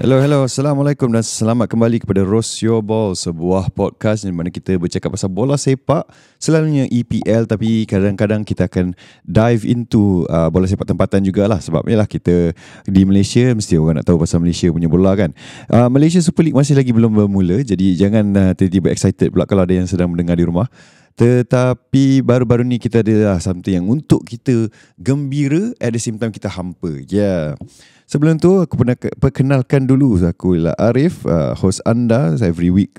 Hello, 0.00 0.16
hello. 0.16 0.48
Assalamualaikum 0.48 1.12
dan 1.12 1.20
selamat 1.20 1.68
kembali 1.76 2.00
kepada 2.00 2.24
Roast 2.24 2.64
Your 2.64 2.80
Ball, 2.80 3.12
sebuah 3.12 3.68
podcast 3.68 4.24
di 4.24 4.32
mana 4.32 4.48
kita 4.48 4.80
bercakap 4.80 5.12
pasal 5.12 5.28
bola 5.28 5.60
sepak, 5.60 6.08
selalunya 6.40 6.88
EPL 6.88 7.44
tapi 7.44 7.84
kadang-kadang 7.84 8.40
kita 8.40 8.64
akan 8.64 8.96
dive 9.28 9.68
into 9.68 10.24
uh, 10.32 10.48
bola 10.48 10.64
sepak 10.64 10.88
tempatan 10.88 11.20
jugalah 11.20 11.60
sebab 11.60 11.84
lah 11.84 12.08
kita 12.08 12.56
di 12.88 13.04
Malaysia 13.04 13.52
mesti 13.52 13.76
orang 13.76 14.00
nak 14.00 14.08
tahu 14.08 14.24
pasal 14.24 14.40
Malaysia 14.40 14.72
punya 14.72 14.88
bola 14.88 15.12
kan. 15.12 15.36
Uh, 15.68 15.92
Malaysia 15.92 16.24
Super 16.24 16.48
League 16.48 16.56
masih 16.56 16.80
lagi 16.80 16.96
belum 16.96 17.20
bermula 17.20 17.60
jadi 17.60 17.92
jangan 17.92 18.24
uh, 18.40 18.52
tiba-tiba 18.56 18.96
excited 18.96 19.28
pula 19.28 19.44
kalau 19.44 19.68
ada 19.68 19.76
yang 19.76 19.84
sedang 19.84 20.08
mendengar 20.08 20.32
di 20.40 20.48
rumah. 20.48 20.64
Tetapi 21.12 22.24
baru-baru 22.24 22.64
ni 22.64 22.80
kita 22.80 23.04
ada 23.04 23.36
lah 23.36 23.38
something 23.44 23.76
yang 23.76 23.84
untuk 23.84 24.24
kita 24.24 24.72
gembira 24.96 25.76
at 25.76 25.92
the 25.92 26.00
same 26.00 26.16
time 26.16 26.32
kita 26.32 26.48
hampa. 26.48 27.04
Yeah. 27.04 27.60
Sebelum 28.10 28.42
tu 28.42 28.58
aku 28.58 28.74
pernah 28.74 28.98
perkenalkan 28.98 29.86
dulu 29.86 30.18
aku 30.18 30.58
lah 30.58 30.74
Arif, 30.82 31.22
uh, 31.30 31.54
host 31.54 31.78
anda 31.86 32.34
every 32.42 32.66
week. 32.66 32.98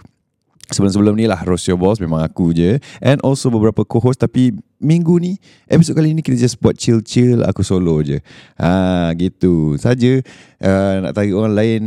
Sebelum-sebelum 0.72 1.20
ni 1.20 1.28
lah 1.28 1.44
Your 1.44 1.76
Balls 1.76 2.00
memang 2.00 2.24
aku 2.24 2.56
je 2.56 2.80
And 3.04 3.20
also 3.28 3.52
beberapa 3.52 3.84
co-host. 3.84 4.24
Tapi 4.24 4.56
minggu 4.80 5.20
ni 5.20 5.36
Episod 5.68 6.00
kali 6.00 6.16
ni 6.16 6.24
kita 6.24 6.40
just 6.40 6.56
buat 6.64 6.80
chill-chill 6.80 7.44
Aku 7.44 7.60
solo 7.60 8.00
je. 8.00 8.24
Ha, 8.56 9.12
Gitu 9.20 9.76
Saja. 9.76 10.24
Uh, 10.64 11.04
Nak 11.04 11.12
tarik 11.12 11.36
orang 11.36 11.60
lain 11.60 11.82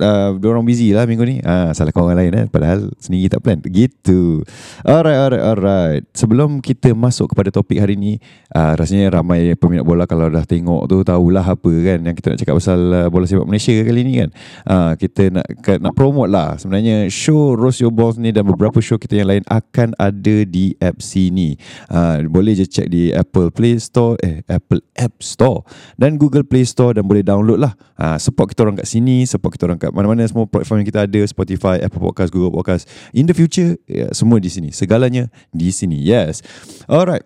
uh, 0.00 0.36
orang 0.36 0.64
busy 0.64 0.92
lah 0.92 1.04
minggu 1.08 1.24
ni. 1.24 1.36
Uh, 1.40 1.72
Salahkan 1.72 2.02
orang 2.02 2.18
lain 2.18 2.32
eh. 2.34 2.46
Padahal 2.48 2.90
sendiri 3.00 3.32
tak 3.32 3.44
plan. 3.44 3.58
Gitu. 3.60 4.42
Alright, 4.84 5.18
alright, 5.18 5.44
alright. 5.44 6.02
Sebelum 6.12 6.60
kita 6.60 6.92
masuk 6.96 7.32
kepada 7.32 7.52
topik 7.52 7.78
hari 7.80 7.94
ni 7.94 8.18
uh, 8.56 8.72
Rasanya 8.76 9.20
ramai 9.20 9.52
peminat 9.54 9.84
bola 9.84 10.08
Kalau 10.08 10.26
dah 10.28 10.42
tengok 10.42 10.88
tu 10.88 11.00
Tahulah 11.04 11.44
apa 11.44 11.72
kan 11.84 11.98
Yang 12.02 12.14
kita 12.22 12.26
nak 12.32 12.38
cakap 12.42 12.54
pasal 12.58 12.80
uh, 12.92 13.08
Bola 13.12 13.24
sepak 13.28 13.48
Malaysia 13.48 13.74
kali 13.84 14.00
ni 14.02 14.12
kan. 14.24 14.30
Uh, 14.64 14.92
Kita 14.96 15.22
nak 15.30 15.46
nak 15.80 15.94
promote 15.94 16.30
lah 16.32 16.56
Sebenarnya 16.56 17.06
Show 17.12 17.54
Roast 17.54 17.84
Your 17.84 17.92
Balls 17.92 18.16
ni 18.16 18.32
Dan 18.32 18.48
beberapa 18.48 18.80
show 18.80 18.96
kita 18.96 19.20
yang 19.20 19.28
lain 19.30 19.44
Akan 19.46 19.92
ada 19.96 20.36
di 20.44 20.72
app 20.80 20.98
sini. 21.00 21.54
Uh, 21.92 22.24
Boleh 22.26 22.56
je 22.56 22.66
check 22.66 22.88
di 22.88 23.12
Apple 23.12 23.52
Play 23.52 23.78
Store 23.78 24.16
Eh 24.20 24.42
Apple 24.48 24.82
App 24.96 25.20
Store 25.20 25.62
Dan 25.94 26.16
Google 26.16 26.44
Play 26.44 26.66
Store 26.66 26.96
Dan 26.96 27.06
boleh 27.06 27.22
download 27.22 27.60
lah. 27.60 27.72
Uh, 27.96 28.16
Support 28.16 28.52
kita 28.52 28.66
orang 28.66 28.76
kat 28.80 28.88
sini 28.88 29.24
Support 29.28 29.56
kita 29.56 29.68
orang 29.70 29.80
kat 29.80 29.85
kat 29.86 29.92
mana-mana 29.94 30.26
semua 30.26 30.50
platform 30.50 30.82
yang 30.82 30.88
kita 30.90 31.06
ada 31.06 31.20
Spotify, 31.30 31.78
Apple 31.78 32.02
Podcast, 32.02 32.34
Google 32.34 32.50
Podcast. 32.50 32.90
In 33.14 33.30
the 33.30 33.34
future, 33.34 33.78
ya, 33.86 34.10
semua 34.10 34.42
di 34.42 34.50
sini. 34.50 34.74
Segalanya 34.74 35.30
di 35.54 35.70
sini. 35.70 36.02
Yes. 36.02 36.42
Alright. 36.90 37.22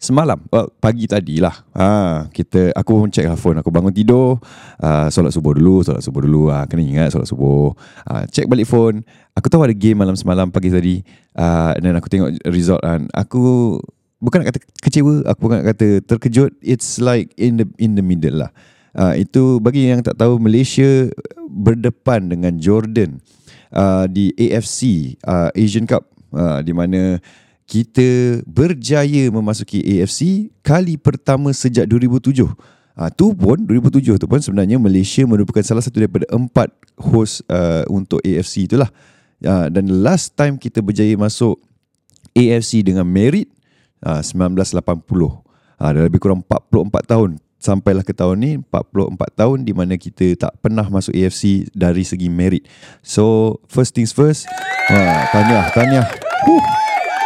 Semalam, 0.00 0.40
well, 0.48 0.72
pagi 0.80 1.04
tadi 1.04 1.44
lah 1.44 1.52
ha, 1.76 2.24
kita, 2.32 2.72
Aku 2.72 3.04
check 3.12 3.28
lah 3.28 3.36
phone 3.36 3.60
Aku 3.60 3.68
bangun 3.68 3.92
tidur 3.92 4.40
uh, 4.80 5.12
Solat 5.12 5.28
subuh 5.28 5.52
dulu 5.52 5.84
Solat 5.84 6.00
subuh 6.00 6.24
dulu 6.24 6.48
uh, 6.48 6.64
Kena 6.64 6.80
ingat 6.80 7.12
solat 7.12 7.28
subuh 7.28 7.76
uh, 8.08 8.24
Check 8.32 8.48
balik 8.48 8.64
phone 8.64 9.04
Aku 9.36 9.52
tahu 9.52 9.60
ada 9.60 9.76
game 9.76 10.00
malam 10.00 10.16
semalam 10.16 10.48
pagi 10.48 10.72
tadi 10.72 11.04
uh, 11.36 11.76
Dan 11.76 12.00
aku 12.00 12.08
tengok 12.08 12.32
result 12.48 12.80
kan 12.80 13.12
Aku 13.12 13.76
Bukan 14.24 14.40
nak 14.40 14.56
kata 14.56 14.64
kecewa 14.80 15.20
Aku 15.28 15.38
bukan 15.44 15.60
nak 15.60 15.76
kata 15.76 16.00
terkejut 16.00 16.56
It's 16.64 16.96
like 16.96 17.36
in 17.36 17.60
the 17.60 17.68
in 17.76 17.92
the 17.92 18.00
middle 18.00 18.40
lah 18.40 18.56
Uh, 18.90 19.14
itu 19.14 19.62
bagi 19.62 19.86
yang 19.86 20.02
tak 20.02 20.18
tahu 20.18 20.42
Malaysia 20.42 21.06
berdepan 21.46 22.26
dengan 22.26 22.58
Jordan 22.58 23.22
uh, 23.70 24.10
di 24.10 24.34
AFC 24.34 25.14
uh, 25.22 25.50
Asian 25.54 25.86
Cup 25.86 26.10
uh, 26.34 26.58
di 26.62 26.74
mana 26.74 27.22
kita 27.70 28.42
berjaya 28.50 29.30
memasuki 29.30 29.78
AFC 29.78 30.50
kali 30.66 30.98
pertama 30.98 31.54
sejak 31.54 31.86
2007. 31.86 32.42
Ah 32.98 33.06
uh, 33.06 33.10
tu 33.14 33.30
pun 33.30 33.54
2007 33.62 34.18
tu 34.18 34.26
pun 34.26 34.42
sebenarnya 34.42 34.74
Malaysia 34.82 35.22
merupakan 35.22 35.62
salah 35.62 35.78
satu 35.78 36.02
daripada 36.02 36.26
empat 36.34 36.74
host 36.98 37.46
uh, 37.46 37.86
untuk 37.86 38.18
AFC 38.26 38.66
itulah. 38.66 38.90
Uh, 39.40 39.70
dan 39.70 39.86
last 40.02 40.34
time 40.34 40.58
kita 40.58 40.82
berjaya 40.82 41.14
masuk 41.14 41.62
AFC 42.34 42.82
dengan 42.82 43.06
merit 43.06 43.46
uh, 44.02 44.18
1980. 44.18 44.74
Ah 44.74 44.82
uh, 44.82 45.90
dah 45.94 46.02
lebih 46.10 46.18
kurang 46.18 46.42
44 46.42 47.06
tahun 47.06 47.38
sampailah 47.60 48.00
ke 48.00 48.16
tahun 48.16 48.36
ni 48.40 48.52
44 48.72 49.36
tahun 49.36 49.58
di 49.68 49.76
mana 49.76 50.00
kita 50.00 50.32
tak 50.34 50.56
pernah 50.64 50.88
masuk 50.88 51.12
AFC 51.12 51.68
dari 51.76 52.02
segi 52.02 52.32
merit. 52.32 52.64
So 53.04 53.60
first 53.68 53.92
things 53.92 54.16
first. 54.16 54.48
Wah, 54.88 55.28
tahniah, 55.30 55.66
tahniah. 55.76 56.06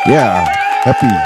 Ya, 0.05 0.13
yeah, 0.13 0.33
happy. 0.85 1.09
Ya, 1.09 1.17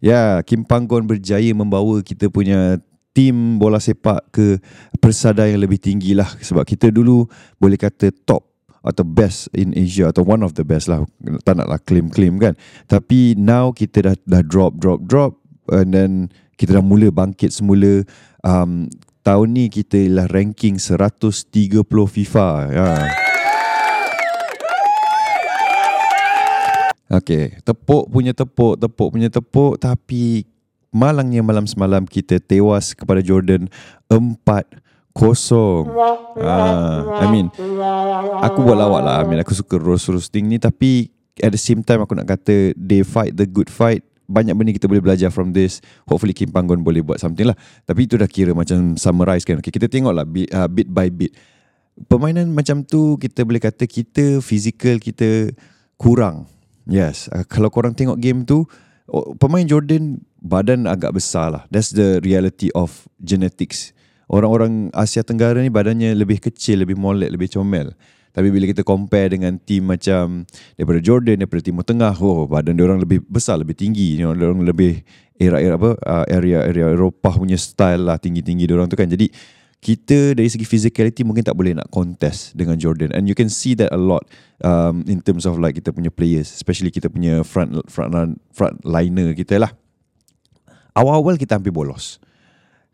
yeah, 0.00 0.30
Kim 0.46 0.62
Panggon 0.64 1.04
berjaya 1.04 1.50
membawa 1.52 2.00
kita 2.00 2.30
punya 2.30 2.78
tim 3.10 3.56
bola 3.56 3.80
sepak 3.80 4.28
ke 4.28 4.60
persada 5.00 5.48
yang 5.48 5.64
lebih 5.64 5.80
tinggi 5.80 6.12
lah 6.12 6.28
sebab 6.36 6.68
kita 6.68 6.92
dulu 6.92 7.24
boleh 7.56 7.80
kata 7.80 8.12
top 8.28 8.44
atau 8.84 9.02
best 9.02 9.48
in 9.56 9.72
Asia 9.72 10.12
atau 10.12 10.20
one 10.22 10.44
of 10.44 10.52
the 10.52 10.62
best 10.62 10.86
lah 10.86 11.00
tak 11.42 11.56
naklah 11.56 11.80
claim-claim 11.80 12.36
kan 12.36 12.54
tapi 12.84 13.32
now 13.34 13.72
kita 13.72 14.12
dah 14.12 14.14
dah 14.28 14.42
drop 14.44 14.76
drop 14.76 15.00
drop 15.08 15.40
and 15.72 15.88
then 15.94 16.10
kita 16.56 16.80
dah 16.80 16.84
mula 16.84 17.12
bangkit 17.12 17.52
semula 17.52 18.02
um, 18.40 18.88
tahun 19.26 19.48
ni 19.52 19.64
kita 19.68 20.08
ialah 20.08 20.30
ranking 20.30 20.78
130 20.80 21.50
FIFA 21.88 22.48
ya. 22.72 22.90
Okay, 27.06 27.54
tepuk 27.62 28.10
punya 28.10 28.34
tepuk, 28.34 28.74
tepuk 28.82 29.14
punya 29.14 29.30
tepuk 29.30 29.78
Tapi 29.78 30.42
malangnya 30.90 31.38
malam 31.38 31.62
semalam 31.62 32.02
kita 32.02 32.42
tewas 32.42 32.98
kepada 32.98 33.22
Jordan 33.22 33.70
4 34.10 34.42
kosong. 35.14 35.86
Ah, 36.42 37.22
I 37.22 37.26
mean, 37.30 37.46
aku 38.42 38.58
buat 38.60 38.76
lawak 38.76 39.00
lah. 39.06 39.16
I 39.22 39.24
mean, 39.24 39.40
aku 39.40 39.54
suka 39.54 39.78
roast 39.80 40.10
roasting 40.10 40.50
ni. 40.50 40.58
Tapi 40.58 41.08
at 41.40 41.52
the 41.52 41.60
same 41.60 41.84
time 41.84 42.00
aku 42.04 42.16
nak 42.16 42.28
kata 42.28 42.72
they 42.76 43.04
fight 43.04 43.36
the 43.36 43.44
good 43.44 43.68
fight 43.68 44.00
banyak 44.26 44.54
benda 44.58 44.74
kita 44.74 44.90
boleh 44.90 45.02
belajar 45.02 45.30
from 45.30 45.54
this. 45.54 45.82
Hopefully 46.10 46.34
Kim 46.34 46.50
Panggon 46.50 46.82
boleh 46.82 47.02
buat 47.02 47.22
something 47.22 47.46
lah. 47.46 47.56
Tapi 47.86 48.06
itu 48.06 48.18
dah 48.18 48.28
kira 48.28 48.52
macam 48.52 48.98
summarize 48.98 49.46
kan. 49.46 49.58
Okay, 49.62 49.70
kita 49.70 49.86
tengok 49.86 50.12
lah 50.14 50.26
bit, 50.26 50.50
uh, 50.52 50.66
bit 50.66 50.90
by 50.90 51.08
bit. 51.10 51.34
Permainan 52.10 52.52
macam 52.52 52.84
tu 52.84 53.16
kita 53.16 53.46
boleh 53.46 53.62
kata 53.62 53.88
kita 53.88 54.44
physical 54.44 55.00
kita 55.00 55.54
kurang. 55.96 56.50
Yes. 56.84 57.32
Uh, 57.32 57.46
kalau 57.48 57.72
korang 57.72 57.96
tengok 57.96 58.20
game 58.20 58.44
tu, 58.44 58.68
oh, 59.08 59.32
pemain 59.38 59.64
Jordan 59.64 60.20
badan 60.42 60.86
agak 60.86 61.16
besar 61.16 61.50
lah. 61.50 61.62
That's 61.72 61.90
the 61.94 62.22
reality 62.22 62.70
of 62.76 63.06
genetics. 63.18 63.96
Orang-orang 64.26 64.90
Asia 64.90 65.22
Tenggara 65.22 65.62
ni 65.62 65.70
badannya 65.70 66.10
lebih 66.18 66.42
kecil, 66.42 66.82
lebih 66.82 66.98
molek, 66.98 67.30
lebih 67.30 67.46
comel. 67.46 67.94
Tapi 68.36 68.52
bila 68.52 68.68
kita 68.68 68.84
compare 68.84 69.32
dengan 69.32 69.56
tim 69.56 69.88
macam 69.88 70.44
daripada 70.76 71.00
Jordan, 71.00 71.40
daripada 71.40 71.64
Timur 71.64 71.88
Tengah, 71.88 72.12
oh 72.20 72.44
badan 72.44 72.76
orang 72.84 73.00
lebih 73.00 73.24
besar, 73.24 73.56
lebih 73.56 73.72
tinggi, 73.72 74.20
you 74.20 74.28
know, 74.28 74.36
orang 74.36 74.60
lebih 74.60 75.00
era-era 75.40 75.80
apa 75.80 75.96
uh, 76.04 76.24
area-area 76.28 76.92
Eropah 76.92 77.40
punya 77.40 77.56
style 77.56 78.04
lah 78.04 78.20
tinggi-tinggi 78.20 78.68
dia 78.68 78.76
orang 78.76 78.92
tu 78.92 78.96
kan. 79.00 79.08
Jadi 79.08 79.32
kita 79.80 80.36
dari 80.36 80.52
segi 80.52 80.68
physicality 80.68 81.24
mungkin 81.24 81.48
tak 81.48 81.56
boleh 81.56 81.72
nak 81.72 81.88
contest 81.88 82.52
dengan 82.52 82.76
Jordan. 82.76 83.16
And 83.16 83.24
you 83.24 83.32
can 83.32 83.48
see 83.48 83.72
that 83.80 83.88
a 83.88 84.00
lot 84.00 84.28
um, 84.60 85.00
in 85.08 85.24
terms 85.24 85.48
of 85.48 85.56
like 85.56 85.80
kita 85.80 85.96
punya 85.96 86.12
players. 86.12 86.52
Especially 86.52 86.92
kita 86.92 87.08
punya 87.08 87.40
front 87.40 87.72
front 87.88 88.36
front 88.52 88.76
liner 88.84 89.32
kita 89.32 89.56
lah. 89.56 89.72
Awal-awal 90.92 91.40
kita 91.40 91.56
hampir 91.56 91.72
bolos 91.72 92.20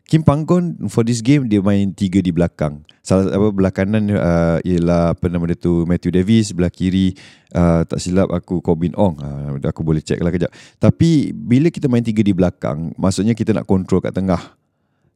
Kim 0.03 0.19
Panggon 0.21 0.75
for 0.91 1.07
this 1.07 1.23
game 1.23 1.47
dia 1.47 1.63
main 1.63 1.95
tiga 1.95 2.19
di 2.19 2.29
belakang. 2.29 2.83
Salah 2.99 3.31
apa 3.31 3.47
belah 3.55 3.71
kanan 3.71 4.11
uh, 4.11 4.59
ialah 4.63 5.15
apa 5.15 5.25
nama 5.31 5.47
dia 5.47 5.55
tu 5.55 5.87
Matthew 5.87 6.11
Davis, 6.11 6.51
belah 6.51 6.71
kiri 6.71 7.15
uh, 7.55 7.87
tak 7.87 8.03
silap 8.03 8.27
aku 8.31 8.59
Corbin 8.59 8.91
Ong. 8.99 9.15
Uh, 9.19 9.59
aku 9.63 9.79
boleh 9.83 10.03
check 10.03 10.19
lah 10.19 10.31
kejap. 10.31 10.51
Tapi 10.79 11.31
bila 11.31 11.71
kita 11.71 11.87
main 11.87 12.03
tiga 12.03 12.19
di 12.19 12.35
belakang, 12.35 12.91
maksudnya 12.99 13.31
kita 13.31 13.55
nak 13.55 13.63
control 13.63 14.03
kat 14.03 14.11
tengah. 14.11 14.59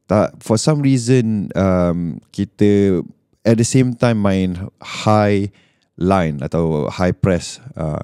Tak 0.08 0.40
for 0.40 0.56
some 0.56 0.80
reason 0.80 1.52
um, 1.52 2.16
kita 2.32 3.04
at 3.44 3.60
the 3.60 3.68
same 3.68 3.92
time 3.92 4.24
main 4.24 4.56
high 4.80 5.52
line 6.00 6.40
atau 6.40 6.88
high 6.88 7.12
press. 7.12 7.60
Uh, 7.76 8.00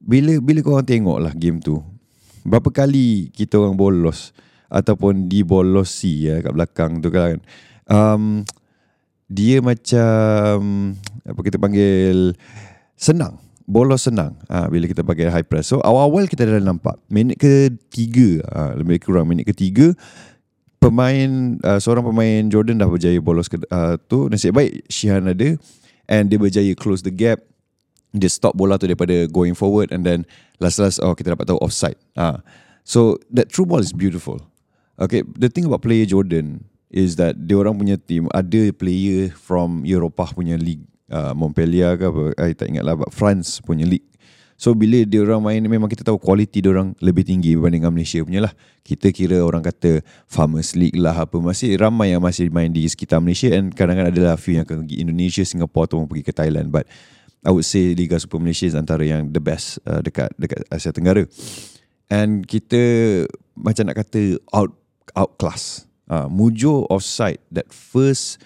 bila 0.00 0.40
bila 0.40 0.64
kau 0.64 0.80
orang 0.80 0.88
tengok 0.88 1.18
lah 1.20 1.32
game 1.36 1.60
tu, 1.60 1.84
berapa 2.40 2.72
kali 2.72 3.28
kita 3.36 3.60
orang 3.60 3.76
bolos 3.76 4.32
ataupun 4.68 5.30
dibolosi 5.30 6.30
ya 6.30 6.42
kat 6.42 6.52
belakang 6.52 6.98
tu 7.02 7.08
kan. 7.12 7.38
Um, 7.86 8.42
dia 9.26 9.58
macam 9.58 10.54
apa 11.26 11.40
kita 11.42 11.58
panggil 11.58 12.34
senang. 12.94 13.42
Bolos 13.66 14.06
senang 14.06 14.38
ha, 14.46 14.70
bila 14.70 14.86
kita 14.86 15.02
pakai 15.02 15.26
high 15.26 15.42
press. 15.42 15.74
So 15.74 15.82
awal-awal 15.82 16.30
kita 16.30 16.46
dah 16.46 16.62
nampak. 16.62 17.02
Minit 17.10 17.42
ketiga 17.42 18.46
ha, 18.54 18.78
lebih 18.78 19.02
kurang 19.02 19.26
minit 19.26 19.46
ketiga 19.50 19.90
pemain 20.78 21.58
uh, 21.66 21.82
seorang 21.82 22.06
pemain 22.06 22.46
Jordan 22.46 22.78
dah 22.78 22.86
berjaya 22.86 23.18
bolos 23.18 23.50
ke, 23.50 23.58
uh, 23.74 23.98
tu. 24.06 24.30
Nasib 24.30 24.54
baik 24.54 24.86
Shihan 24.86 25.26
ada. 25.26 25.58
And 26.06 26.30
dia 26.30 26.38
berjaya 26.38 26.70
close 26.78 27.02
the 27.02 27.10
gap. 27.10 27.42
Dia 28.14 28.30
stop 28.30 28.54
bola 28.54 28.78
tu 28.78 28.86
daripada 28.86 29.26
going 29.26 29.58
forward 29.58 29.90
and 29.90 30.06
then 30.06 30.24
last-last 30.62 31.02
oh 31.04 31.12
kita 31.12 31.36
dapat 31.36 31.52
tahu 31.52 31.60
offside 31.60 32.00
ha. 32.16 32.40
so 32.80 33.20
that 33.28 33.52
true 33.52 33.68
ball 33.68 33.82
is 33.82 33.92
beautiful 33.92 34.40
Okay, 34.96 35.22
the 35.36 35.52
thing 35.52 35.68
about 35.68 35.84
player 35.84 36.08
Jordan, 36.08 36.64
is 36.90 37.18
that 37.18 37.36
dia 37.36 37.58
orang 37.58 37.76
punya 37.76 37.98
team 37.98 38.30
ada 38.32 38.70
player 38.72 39.28
from 39.34 39.82
Eropah 39.82 40.32
punya 40.32 40.56
league 40.56 40.86
uh, 41.10 41.34
Montpellier 41.34 41.98
ke 41.98 42.04
apa 42.06 42.24
I 42.38 42.54
tak 42.54 42.70
ingat 42.70 42.84
lah 42.86 42.94
but 42.94 43.10
France 43.10 43.58
punya 43.60 43.84
league 43.84 44.06
So 44.56 44.72
bila 44.72 45.04
dia 45.04 45.20
orang 45.20 45.44
main 45.44 45.60
memang 45.60 45.84
kita 45.84 46.00
tahu 46.00 46.16
kualiti 46.16 46.64
dia 46.64 46.72
orang 46.72 46.96
lebih 47.04 47.28
tinggi 47.28 47.52
berbanding 47.52 47.84
dengan 47.84 47.92
Malaysia 47.92 48.24
punya 48.24 48.40
lah. 48.40 48.56
Kita 48.80 49.12
kira 49.12 49.44
orang 49.44 49.60
kata 49.60 50.00
Farmers 50.24 50.72
League 50.72 50.96
lah 50.96 51.12
apa 51.12 51.36
masih 51.36 51.76
ramai 51.76 52.16
yang 52.16 52.24
masih 52.24 52.48
main 52.48 52.72
di 52.72 52.88
sekitar 52.88 53.20
Malaysia 53.20 53.52
and 53.52 53.76
kadang-kadang 53.76 54.16
adalah 54.16 54.40
few 54.40 54.56
yang 54.56 54.64
pergi 54.64 55.04
Indonesia, 55.04 55.44
Singapore 55.44 55.92
atau 55.92 56.08
pergi 56.08 56.24
ke 56.24 56.32
Thailand 56.32 56.72
but 56.72 56.88
I 57.44 57.52
would 57.52 57.68
say 57.68 57.92
Liga 57.92 58.16
Super 58.16 58.40
Malaysia 58.40 58.64
is 58.64 58.72
antara 58.72 59.04
yang 59.04 59.28
the 59.28 59.44
best 59.44 59.76
uh, 59.84 60.00
dekat 60.00 60.32
dekat 60.40 60.64
Asia 60.72 60.88
Tenggara. 60.88 61.28
And 62.08 62.48
kita 62.48 62.80
macam 63.60 63.92
nak 63.92 64.00
kata 64.00 64.40
out 64.56 64.72
out 65.14 65.38
class. 65.38 65.86
Uh, 66.06 66.30
Mujo 66.30 66.86
offside 66.90 67.42
that 67.50 67.70
first 67.70 68.38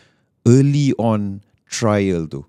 early 0.49 0.93
on 0.97 1.45
trial 1.69 2.27
tu. 2.27 2.45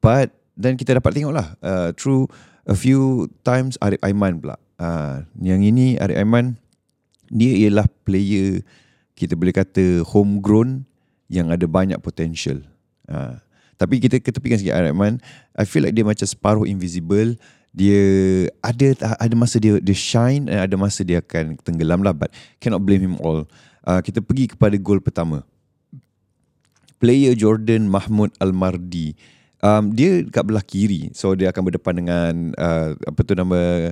But 0.00 0.32
then 0.56 0.76
kita 0.76 0.96
dapat 0.96 1.16
tengok 1.16 1.34
lah 1.34 1.48
uh, 1.64 1.90
through 1.96 2.28
a 2.68 2.76
few 2.76 3.28
times 3.42 3.76
Arif 3.82 4.00
Aiman 4.04 4.38
pula. 4.38 4.56
Uh, 4.76 5.24
yang 5.40 5.64
ini 5.64 5.96
Arif 5.98 6.16
Aiman 6.20 6.60
dia 7.32 7.56
ialah 7.66 7.88
player 8.04 8.60
kita 9.16 9.38
boleh 9.38 9.54
kata 9.54 10.04
homegrown 10.04 10.84
yang 11.32 11.48
ada 11.48 11.64
banyak 11.64 11.96
potential. 12.02 12.60
Uh, 13.08 13.40
tapi 13.80 13.98
kita 13.98 14.20
ketepikan 14.20 14.60
sikit 14.60 14.76
Arif 14.76 14.92
Aiman, 14.92 15.18
I 15.56 15.64
feel 15.64 15.82
like 15.82 15.96
dia 15.96 16.04
macam 16.04 16.28
separuh 16.28 16.68
invisible. 16.68 17.40
Dia 17.72 18.04
ada 18.60 19.16
ada 19.16 19.34
masa 19.34 19.56
dia 19.56 19.80
dia 19.80 19.96
shine 19.96 20.44
dan 20.44 20.68
ada 20.68 20.76
masa 20.76 21.00
dia 21.00 21.24
akan 21.24 21.56
tenggelam 21.64 22.04
lah 22.04 22.12
but 22.12 22.28
cannot 22.60 22.84
blame 22.84 23.00
him 23.00 23.16
all. 23.24 23.48
Uh, 23.82 24.00
kita 24.04 24.20
pergi 24.20 24.52
kepada 24.52 24.76
gol 24.76 25.00
pertama. 25.00 25.40
Player 27.00 27.34
Jordan 27.34 27.90
Mahmud 27.90 28.30
Al-Mardi 28.38 29.16
um, 29.62 29.94
dia 29.94 30.26
dekat 30.26 30.44
belah 30.44 30.64
kiri 30.66 31.14
so 31.14 31.32
dia 31.38 31.48
akan 31.54 31.62
berdepan 31.70 31.94
dengan 31.96 32.32
uh, 32.58 32.94
apa 32.98 33.20
tu 33.22 33.32
nama 33.38 33.90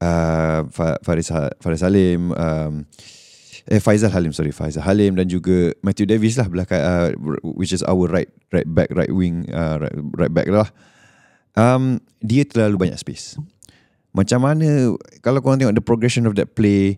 uh, 0.00 0.60
Faris 1.02 1.28
Faris 1.58 1.82
Halim 1.82 2.32
um, 2.32 2.86
eh 3.68 3.82
Faizal 3.82 4.14
Halim 4.14 4.32
sorry 4.32 4.54
Faizal 4.54 4.86
Halim 4.86 5.18
dan 5.18 5.28
juga 5.28 5.74
Matthew 5.84 6.08
Davis 6.08 6.38
lah 6.38 6.46
belah 6.48 6.64
uh, 6.70 7.12
which 7.42 7.74
is 7.74 7.84
our 7.84 8.08
right 8.08 8.30
right 8.54 8.64
back 8.64 8.88
right 8.94 9.12
wing 9.12 9.44
uh, 9.50 9.82
right, 9.82 9.96
right 10.16 10.32
back 10.32 10.48
lah 10.48 10.70
um, 11.58 11.98
dia 12.22 12.46
terlalu 12.46 12.86
banyak 12.86 12.98
space 12.98 13.34
macam 14.14 14.46
mana 14.46 14.94
kalau 15.20 15.42
korang 15.42 15.58
tengok 15.58 15.74
the 15.74 15.82
progression 15.82 16.24
of 16.30 16.38
that 16.38 16.54
play 16.54 16.94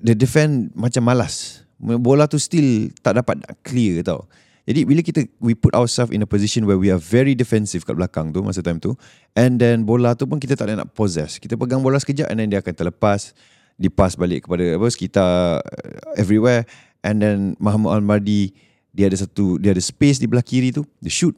the 0.00 0.16
defend 0.16 0.72
macam 0.72 1.04
malas 1.04 1.64
bola 1.76 2.24
tu 2.24 2.40
still 2.40 2.88
tak 3.04 3.20
dapat 3.20 3.44
clear 3.60 4.00
tau 4.00 4.24
jadi 4.70 4.86
bila 4.86 5.02
kita 5.02 5.26
we 5.42 5.58
put 5.58 5.74
ourselves 5.74 6.14
in 6.14 6.22
a 6.22 6.28
position 6.30 6.62
where 6.62 6.78
we 6.78 6.94
are 6.94 7.00
very 7.00 7.34
defensive 7.34 7.82
kat 7.82 7.98
belakang 7.98 8.30
tu 8.30 8.38
masa 8.38 8.62
time 8.62 8.78
tu 8.78 8.94
and 9.34 9.58
then 9.58 9.82
bola 9.82 10.14
tu 10.14 10.30
pun 10.30 10.38
kita 10.38 10.54
tak 10.54 10.70
nak 10.70 10.94
possess. 10.94 11.42
Kita 11.42 11.58
pegang 11.58 11.82
bola 11.82 11.98
sekejap 11.98 12.30
and 12.30 12.38
then 12.38 12.54
dia 12.54 12.62
akan 12.62 12.70
terlepas 12.78 13.34
dipas 13.80 14.14
balik 14.14 14.46
kepada 14.46 14.78
apa 14.78 14.86
sekitar 14.92 15.58
uh, 15.58 16.14
everywhere 16.14 16.68
and 17.02 17.18
then 17.18 17.58
Muhammad 17.58 17.98
Al-Mardi 17.98 18.54
dia 18.94 19.10
ada 19.10 19.18
satu 19.18 19.58
dia 19.58 19.74
ada 19.74 19.82
space 19.82 20.22
di 20.22 20.30
belah 20.30 20.44
kiri 20.44 20.70
tu 20.70 20.86
dia 21.02 21.10
shoot 21.10 21.34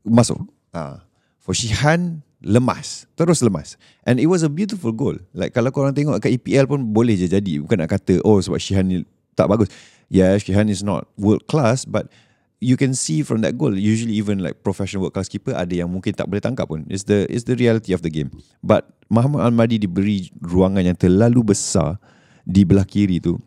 masuk. 0.00 0.40
Ah. 0.72 1.04
For 1.42 1.58
Shihan 1.58 2.22
lemas 2.42 3.06
terus 3.14 3.38
lemas 3.42 3.78
and 4.02 4.18
it 4.18 4.26
was 4.26 4.42
a 4.42 4.50
beautiful 4.50 4.90
goal 4.90 5.14
like 5.30 5.54
kalau 5.54 5.70
korang 5.70 5.94
tengok 5.94 6.18
kat 6.18 6.34
EPL 6.38 6.66
pun 6.66 6.90
boleh 6.90 7.14
je 7.14 7.30
jadi 7.30 7.62
bukan 7.62 7.82
nak 7.82 7.94
kata 7.98 8.18
oh 8.26 8.42
sebab 8.42 8.58
Shihan 8.58 8.86
ni 8.86 9.06
tak 9.38 9.46
bagus 9.46 9.70
yeah, 10.12 10.36
Shihan 10.36 10.68
is 10.68 10.84
not 10.84 11.08
world 11.16 11.48
class, 11.48 11.88
but 11.88 12.12
you 12.60 12.76
can 12.76 12.92
see 12.92 13.24
from 13.24 13.40
that 13.40 13.56
goal. 13.56 13.72
Usually, 13.72 14.12
even 14.12 14.44
like 14.44 14.60
professional 14.60 15.08
world 15.08 15.16
class 15.16 15.32
keeper, 15.32 15.56
ada 15.56 15.72
yang 15.72 15.88
mungkin 15.88 16.12
tak 16.12 16.28
boleh 16.28 16.44
tangkap 16.44 16.68
pun. 16.68 16.84
It's 16.92 17.08
the 17.08 17.24
it's 17.32 17.48
the 17.48 17.56
reality 17.56 17.96
of 17.96 18.04
the 18.04 18.12
game. 18.12 18.28
But 18.60 18.92
Muhammad 19.08 19.48
Al 19.48 19.56
Madi 19.56 19.80
diberi 19.80 20.28
ruangan 20.44 20.84
yang 20.84 21.00
terlalu 21.00 21.56
besar 21.56 21.96
di 22.44 22.68
belah 22.68 22.84
kiri 22.84 23.18
tu, 23.18 23.40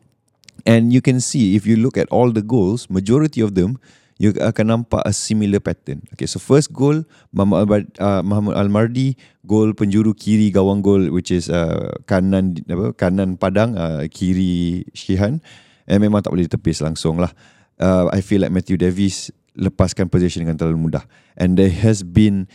and 0.66 0.90
you 0.90 1.06
can 1.06 1.22
see 1.22 1.54
if 1.54 1.70
you 1.70 1.78
look 1.78 2.02
at 2.02 2.10
all 2.10 2.34
the 2.34 2.44
goals, 2.44 2.90
majority 2.90 3.46
of 3.46 3.54
them 3.54 3.78
you 4.22 4.32
akan 4.40 4.66
nampak 4.72 5.04
a 5.04 5.12
similar 5.12 5.60
pattern. 5.60 6.04
Okay, 6.16 6.28
so 6.28 6.40
first 6.40 6.72
goal 6.72 7.04
Muhammad 7.36 7.92
uh, 8.00 8.24
Muhammad 8.24 8.56
Al 8.56 8.72
Mardi, 8.72 9.20
goal 9.44 9.76
penjuru 9.76 10.16
kiri 10.16 10.52
gawang 10.52 10.80
gol 10.80 11.12
which 11.12 11.32
is 11.32 11.52
uh, 11.52 11.92
kanan 12.08 12.56
apa 12.68 12.96
kanan 12.96 13.36
padang 13.36 13.76
uh, 13.76 14.04
kiri 14.08 14.88
Shihan. 14.96 15.44
And 15.86 16.02
memang 16.02 16.26
tak 16.26 16.34
boleh 16.34 16.50
ditepis 16.50 16.82
langsung 16.82 17.22
lah 17.22 17.30
uh, 17.78 18.10
I 18.10 18.26
feel 18.26 18.42
like 18.42 18.54
Matthew 18.54 18.82
Davis 18.82 19.32
Lepaskan 19.56 20.12
position 20.12 20.44
dengan 20.44 20.60
terlalu 20.60 20.92
mudah 20.92 21.06
And 21.40 21.56
there 21.56 21.72
has 21.72 22.04
been 22.04 22.52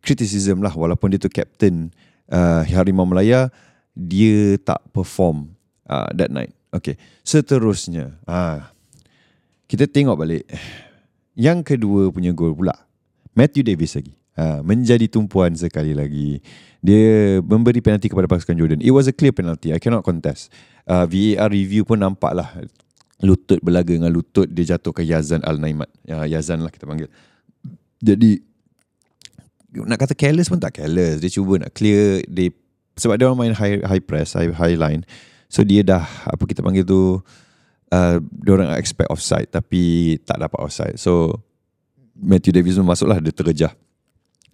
Criticism 0.00 0.64
lah 0.64 0.72
Walaupun 0.72 1.12
dia 1.12 1.20
tu 1.20 1.28
captain 1.28 1.92
uh, 2.32 2.64
Harimau 2.64 3.04
Melaya 3.04 3.52
Dia 3.92 4.56
tak 4.62 4.80
perform 4.96 5.52
uh, 5.90 6.08
That 6.16 6.32
night 6.32 6.56
Okay 6.72 6.96
Seterusnya 7.20 8.16
uh, 8.24 8.64
Kita 9.68 9.84
tengok 9.84 10.16
balik 10.16 10.48
Yang 11.38 11.74
kedua 11.74 12.10
punya 12.10 12.34
gol 12.34 12.50
pula 12.50 12.74
Matthew 13.38 13.62
Davis 13.62 13.94
lagi 13.94 14.18
uh, 14.34 14.58
Menjadi 14.66 15.06
tumpuan 15.06 15.54
sekali 15.54 15.94
lagi 15.94 16.42
Dia 16.82 17.38
memberi 17.38 17.78
penalti 17.78 18.10
kepada 18.10 18.26
pasukan 18.26 18.58
Jordan 18.58 18.82
It 18.82 18.90
was 18.90 19.06
a 19.06 19.14
clear 19.14 19.30
penalty 19.30 19.70
I 19.70 19.78
cannot 19.78 20.02
contest 20.02 20.50
uh, 20.90 21.06
VAR 21.06 21.46
review 21.46 21.86
pun 21.86 22.02
nampak 22.02 22.34
lah 22.34 22.50
lutut 23.22 23.58
berlaga 23.62 23.90
dengan 23.90 24.10
lutut 24.14 24.46
dia 24.46 24.74
jatuh 24.74 24.94
ke 24.94 25.02
Yazan 25.02 25.42
Al-Naimat. 25.42 25.90
Ya, 26.06 26.22
Yazan 26.26 26.62
lah 26.62 26.70
kita 26.70 26.86
panggil. 26.86 27.10
Jadi 27.98 28.38
nak 29.74 29.98
kata 29.98 30.14
careless 30.14 30.46
pun 30.46 30.62
tak 30.62 30.78
careless. 30.78 31.18
Dia 31.18 31.30
cuba 31.30 31.58
nak 31.66 31.74
clear 31.74 32.22
dia 32.30 32.54
sebab 32.98 33.18
dia 33.18 33.26
orang 33.30 33.38
main 33.38 33.54
high 33.54 33.82
high 33.82 34.02
press, 34.02 34.38
high, 34.38 34.54
high 34.54 34.78
line. 34.78 35.02
So 35.50 35.66
dia 35.66 35.82
dah 35.82 36.06
apa 36.30 36.46
kita 36.46 36.62
panggil 36.62 36.86
tu 36.86 37.18
uh, 37.92 38.18
orang 38.48 38.74
expect 38.76 39.08
offside 39.12 39.48
tapi 39.52 40.16
tak 40.24 40.40
dapat 40.40 40.58
offside. 40.58 40.96
So 41.00 41.42
Matthew 42.18 42.52
Davis 42.52 42.76
pun 42.76 42.86
masuklah 42.88 43.20
dia 43.22 43.32
terjah. 43.32 43.72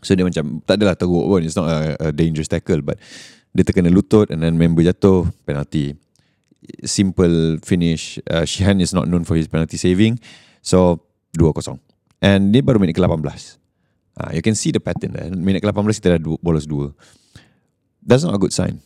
So 0.04 0.12
dia 0.12 0.26
macam 0.26 0.60
tak 0.62 0.76
adalah 0.80 0.94
teruk 0.98 1.24
pun. 1.24 1.40
It's 1.40 1.56
not 1.56 1.68
a, 1.70 1.78
a 1.98 2.08
dangerous 2.12 2.50
tackle 2.50 2.84
but 2.84 3.00
dia 3.54 3.62
terkena 3.62 3.88
lutut 3.88 4.28
and 4.34 4.42
then 4.42 4.58
member 4.58 4.82
jatuh 4.82 5.30
penalty 5.46 5.96
simple 6.84 7.58
finish. 7.60 8.18
Uh, 8.28 8.42
Shihan 8.42 8.80
is 8.80 8.92
not 8.92 9.08
known 9.08 9.24
for 9.24 9.36
his 9.36 9.48
penalty 9.48 9.76
saving. 9.76 10.20
So 10.64 11.04
2-0. 11.36 11.78
And 12.24 12.52
dia 12.54 12.64
baru 12.64 12.80
minit 12.80 12.96
ke-18. 12.96 13.60
Uh, 14.14 14.30
you 14.32 14.40
can 14.40 14.54
see 14.56 14.72
the 14.72 14.80
pattern 14.80 15.12
there. 15.12 15.28
Minit 15.28 15.60
ke-18 15.60 15.84
kita 16.00 16.08
dah 16.16 16.20
bolos 16.40 16.64
2. 16.64 16.94
That's 18.04 18.24
not 18.24 18.36
a 18.36 18.40
good 18.40 18.52
sign. 18.52 18.80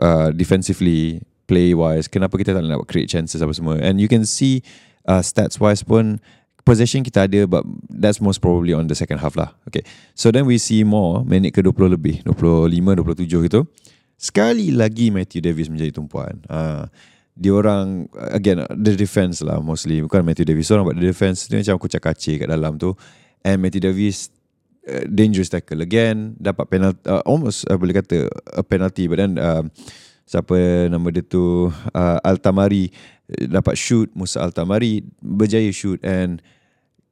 Uh, 0.00 0.32
defensively, 0.32 1.20
play-wise, 1.50 2.06
kenapa 2.06 2.38
kita 2.38 2.54
tak 2.54 2.62
nak 2.62 2.86
create 2.86 3.10
chances 3.10 3.42
apa 3.42 3.50
semua. 3.50 3.82
And 3.82 3.98
you 3.98 4.06
can 4.06 4.22
see 4.22 4.62
uh, 5.10 5.18
stats-wise 5.18 5.82
pun 5.82 6.22
possession 6.62 7.02
kita 7.02 7.26
ada 7.26 7.50
but 7.50 7.66
that's 7.90 8.22
most 8.22 8.38
probably 8.38 8.70
on 8.70 8.86
the 8.86 8.94
second 8.94 9.18
half 9.18 9.34
lah. 9.34 9.50
Okay. 9.66 9.82
So 10.14 10.30
then 10.30 10.46
we 10.46 10.62
see 10.62 10.86
more 10.86 11.26
minit 11.26 11.50
ke-20 11.58 11.98
lebih. 11.98 12.14
25, 12.22 12.70
27 12.70 13.50
gitu. 13.50 13.66
Sekali 14.14 14.70
lagi 14.70 15.10
Matthew 15.10 15.42
Davis 15.42 15.66
menjadi 15.66 15.96
tumpuan. 15.96 16.38
Uh, 16.46 16.86
dia 17.40 17.56
orang 17.56 18.04
again 18.36 18.60
the 18.68 18.92
defense 18.92 19.40
lah 19.40 19.64
mostly 19.64 20.04
bukan 20.04 20.20
Matthew 20.20 20.44
Davis 20.44 20.68
orang 20.68 20.84
but 20.84 21.00
the 21.00 21.08
defense 21.08 21.48
dia 21.48 21.56
macam 21.56 21.80
kucak 21.80 22.04
kacir 22.04 22.36
kat 22.36 22.52
dalam 22.52 22.76
tu 22.76 22.92
and 23.40 23.64
Matthew 23.64 23.80
Davis 23.80 24.28
uh, 24.84 25.08
dangerous 25.08 25.48
tackle 25.48 25.80
again 25.80 26.36
dapat 26.36 26.68
penalty 26.68 27.00
uh, 27.08 27.24
almost 27.24 27.64
uh, 27.72 27.80
boleh 27.80 27.96
kata 27.96 28.28
a 28.52 28.60
penalty 28.60 29.08
but 29.08 29.24
then 29.24 29.40
uh, 29.40 29.64
siapa 30.30 30.86
nama 30.86 31.10
dia 31.10 31.26
tu? 31.26 31.74
Uh, 31.90 32.18
Altamari. 32.22 32.94
Uh, 33.26 33.50
dapat 33.50 33.74
shoot 33.74 34.06
Musa 34.14 34.46
Altamari 34.46 35.02
berjaya 35.18 35.66
shoot 35.74 35.98
and 36.06 36.38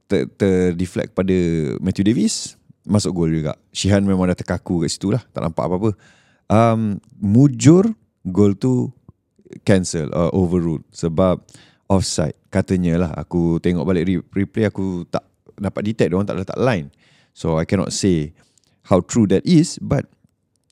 ter, 0.07 0.31
ter 0.39 0.79
deflect 0.79 1.19
pada 1.19 1.35
Matthew 1.83 2.07
Davis. 2.07 2.55
Masuk 2.87 3.19
gol 3.19 3.35
juga. 3.35 3.59
Shihan 3.75 4.07
memang 4.07 4.31
dah 4.31 4.39
terkaku 4.39 4.87
kat 4.87 4.95
situ 4.95 5.11
lah. 5.11 5.21
Tak 5.35 5.43
nampak 5.43 5.67
apa-apa. 5.67 5.91
Um, 6.49 7.03
mujur 7.19 7.91
gol 8.23 8.55
tu 8.55 8.95
cancel 9.67 10.09
or 10.15 10.31
overruled 10.31 10.87
sebab 10.95 11.43
offside. 11.91 12.39
Katanya 12.49 13.03
lah 13.03 13.11
aku 13.19 13.59
tengok 13.61 13.85
balik 13.85 14.09
replay 14.33 14.71
aku 14.71 15.05
tak 15.11 15.27
dapat 15.59 15.93
detect 15.93 16.09
dia 16.13 16.17
orang 16.17 16.29
tak 16.29 16.39
letak 16.39 16.59
line. 16.61 16.89
So 17.37 17.61
i 17.61 17.69
cannot 17.69 17.93
say 17.93 18.33
how 18.89 19.05
true 19.05 19.29
that 19.29 19.45
is 19.45 19.77
but 19.85 20.09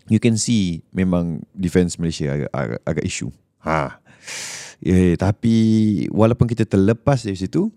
you 0.06 0.22
can 0.22 0.38
see 0.38 0.82
memang 0.94 1.42
defense 1.54 1.98
Malaysia 1.98 2.30
agak 2.32 2.50
agak, 2.54 2.80
agak 2.86 3.04
issue. 3.04 3.30
Ha. 3.62 3.98
Yeah, 4.82 5.16
tapi 5.16 5.56
walaupun 6.12 6.46
kita 6.46 6.68
terlepas 6.68 7.24
dari 7.24 7.38
situ 7.38 7.72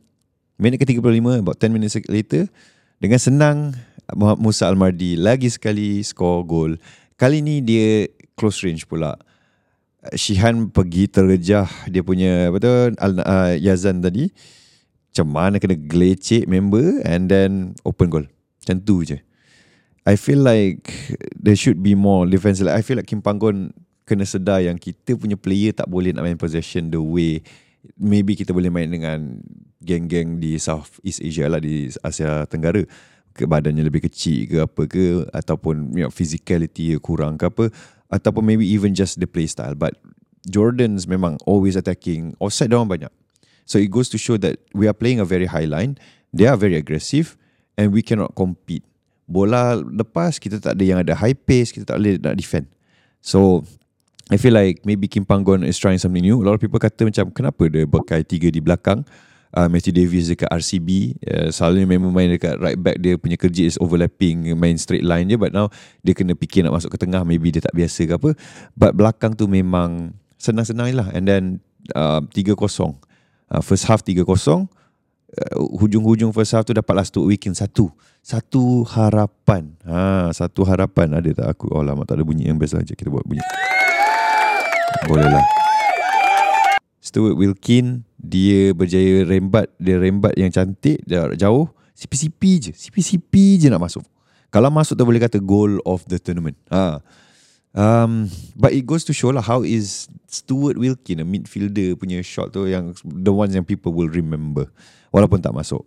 minit 0.60 0.84
ke-35 0.84 1.40
about 1.40 1.58
10 1.58 1.72
minutes 1.72 1.96
later 2.12 2.52
dengan 3.00 3.20
senang 3.22 3.58
Musa 4.18 4.68
Almardi 4.68 5.16
lagi 5.16 5.48
sekali 5.48 6.04
score 6.04 6.44
goal 6.44 6.72
kali 7.16 7.40
ni 7.40 7.64
dia 7.64 8.10
close 8.36 8.64
range 8.64 8.88
pula. 8.88 9.16
Shihan 10.16 10.72
pergi 10.72 11.12
terjah 11.12 11.68
dia 11.92 12.04
punya 12.04 12.48
apa 12.48 12.58
tu 12.64 12.72
Al, 12.96 13.12
uh, 13.20 13.54
Yazan 13.60 14.00
tadi. 14.00 14.32
Macam 15.10 15.28
mana 15.28 15.56
kena 15.60 15.76
gelecek 15.76 16.48
member 16.48 17.04
and 17.04 17.28
then 17.28 17.76
open 17.84 18.08
goal. 18.08 18.24
Macam 18.64 18.80
tu 18.84 19.04
je 19.04 19.20
I 20.08 20.16
feel 20.16 20.40
like 20.40 21.16
there 21.36 21.56
should 21.56 21.84
be 21.84 21.96
more 21.96 22.26
defense. 22.26 22.62
Like 22.62 22.80
I 22.80 22.82
feel 22.82 22.98
like 22.98 23.08
Kim 23.08 23.22
Panggon 23.22 23.76
kena 24.08 24.26
sedar 24.26 24.64
yang 24.64 24.80
kita 24.80 25.16
punya 25.20 25.38
player 25.38 25.76
tak 25.76 25.88
boleh 25.92 26.16
nak 26.16 26.26
main 26.26 26.40
possession 26.40 26.90
the 26.90 26.98
way 26.98 27.46
maybe 27.96 28.34
kita 28.34 28.52
boleh 28.52 28.74
main 28.74 28.90
dengan 28.90 29.40
geng-geng 29.80 30.42
di 30.42 30.58
South 30.58 30.98
East 31.06 31.22
Asia 31.22 31.48
lah 31.48 31.62
di 31.62 31.92
Asia 32.04 32.48
Tenggara. 32.50 32.84
Ke 33.30 33.46
badannya 33.46 33.86
lebih 33.86 34.10
kecil 34.10 34.50
ke 34.50 34.58
apa 34.66 34.84
ke 34.90 35.24
ataupun 35.32 35.96
you 35.96 36.04
know, 36.04 36.12
physicality 36.12 36.98
kurang 37.00 37.40
ke 37.40 37.48
apa 37.48 37.66
ataupun 38.10 38.44
maybe 38.44 38.66
even 38.66 38.92
just 38.98 39.22
the 39.22 39.30
play 39.30 39.46
style. 39.46 39.78
But 39.78 39.96
Jordans 40.50 41.06
memang 41.06 41.40
always 41.46 41.78
attacking 41.78 42.36
offside 42.42 42.74
dia 42.74 42.82
banyak. 42.82 43.14
So 43.70 43.78
it 43.78 43.94
goes 43.94 44.10
to 44.12 44.18
show 44.18 44.36
that 44.42 44.58
we 44.74 44.90
are 44.90 44.98
playing 44.98 45.22
a 45.22 45.28
very 45.30 45.46
high 45.46 45.70
line 45.70 46.02
they 46.34 46.46
are 46.46 46.58
very 46.58 46.76
aggressive 46.76 47.38
and 47.78 47.94
we 47.94 48.02
cannot 48.02 48.36
compete 48.36 48.84
bola 49.30 49.78
lepas 49.78 50.42
kita 50.42 50.58
tak 50.58 50.74
ada 50.74 50.84
yang 50.84 51.00
ada 51.06 51.14
high 51.14 51.38
pace 51.38 51.70
kita 51.70 51.94
tak 51.94 52.02
boleh 52.02 52.18
nak 52.18 52.34
defend. 52.34 52.66
So 53.22 53.62
I 54.34 54.38
feel 54.42 54.54
like 54.54 54.82
maybe 54.86 55.06
Kim 55.06 55.26
Panggon 55.26 55.62
is 55.62 55.78
trying 55.78 56.02
something 56.02 56.26
new. 56.26 56.42
A 56.42 56.46
lot 56.46 56.58
of 56.58 56.62
people 56.62 56.82
kata 56.82 57.06
macam 57.06 57.30
kenapa 57.30 57.70
dia 57.70 57.86
pakai 57.86 58.26
tiga 58.26 58.50
di 58.50 58.58
belakang. 58.58 59.06
Uh, 59.50 59.66
Matthew 59.66 59.98
Davis 59.98 60.30
dekat 60.30 60.46
RCB 60.46 61.18
uh, 61.26 61.50
Selalunya 61.50 61.98
memang 61.98 62.14
main 62.14 62.30
dekat 62.30 62.62
right 62.62 62.78
back 62.78 63.02
Dia 63.02 63.18
punya 63.18 63.34
kerja 63.34 63.66
is 63.66 63.82
overlapping 63.82 64.46
Main 64.54 64.78
straight 64.78 65.02
line 65.02 65.26
je 65.26 65.42
But 65.42 65.58
now 65.58 65.74
Dia 66.06 66.14
kena 66.14 66.38
fikir 66.38 66.62
nak 66.62 66.78
masuk 66.78 66.94
ke 66.94 67.02
tengah 67.02 67.26
Maybe 67.26 67.50
dia 67.50 67.58
tak 67.58 67.74
biasa 67.74 68.06
ke 68.06 68.14
apa. 68.14 68.38
But 68.78 68.94
belakang 68.94 69.34
tu 69.34 69.50
memang 69.50 70.14
Senang-senang 70.38 70.94
lah. 70.94 71.10
And 71.18 71.26
then 71.26 71.44
uh, 71.98 72.22
3-0 72.30 72.62
uh, 72.62 73.62
First 73.66 73.90
half 73.90 74.06
3-0 74.06 74.22
uh, 75.36 75.62
Hujung-hujung 75.78 76.34
first 76.34 76.58
half 76.58 76.66
tu 76.66 76.74
Dapat 76.74 76.94
last 76.94 77.12
two 77.14 77.26
weekend 77.26 77.58
Satu. 77.58 77.92
Satu 78.20 78.86
harapan. 78.88 79.74
Ha, 79.86 80.34
Satu 80.34 80.66
harapan 80.66 81.20
Ada 81.20 81.46
tak 81.46 81.48
aku? 81.58 81.70
Oh 81.74 81.86
lama 81.86 82.06
tak 82.06 82.22
ada 82.22 82.24
bunyi. 82.26 82.50
Yang 82.50 82.58
best 82.62 82.74
lah 82.78 82.84
Kita 82.86 83.10
buat 83.10 83.26
bunyi. 83.26 83.44
Boleh 85.06 85.30
lah 85.30 85.46
Stuart 87.00 87.40
Wilkin 87.40 88.06
dia 88.20 88.76
berjaya 88.76 89.24
rembat. 89.24 89.72
Dia 89.80 89.96
rembat 89.96 90.36
yang 90.36 90.52
cantik. 90.52 91.00
Dia 91.08 91.32
jauh. 91.40 91.72
CP-CP 91.96 92.42
je. 92.60 92.72
CP-CP 92.76 93.34
je 93.64 93.68
nak 93.72 93.80
masuk. 93.80 94.04
Kalau 94.52 94.68
masuk 94.68 95.00
tu 95.00 95.08
boleh 95.08 95.24
kata 95.24 95.40
goal 95.40 95.80
of 95.88 96.04
the 96.12 96.20
tournament. 96.20 96.60
Ha 96.68 97.00
um 97.78 98.32
but 98.58 98.74
it 98.74 98.86
goes 98.86 99.06
to 99.06 99.14
show 99.14 99.30
lah 99.30 99.42
how 99.44 99.62
is 99.62 100.10
Stuart 100.30 100.78
Wilkin 100.78 101.22
a 101.22 101.26
midfielder 101.26 101.98
punya 101.98 102.22
shot 102.22 102.54
tu 102.54 102.70
yang 102.70 102.94
the 103.04 103.34
ones 103.34 103.54
yang 103.54 103.66
people 103.66 103.94
will 103.94 104.10
remember 104.10 104.70
walaupun 105.10 105.42
tak 105.42 105.54
masuk. 105.54 105.86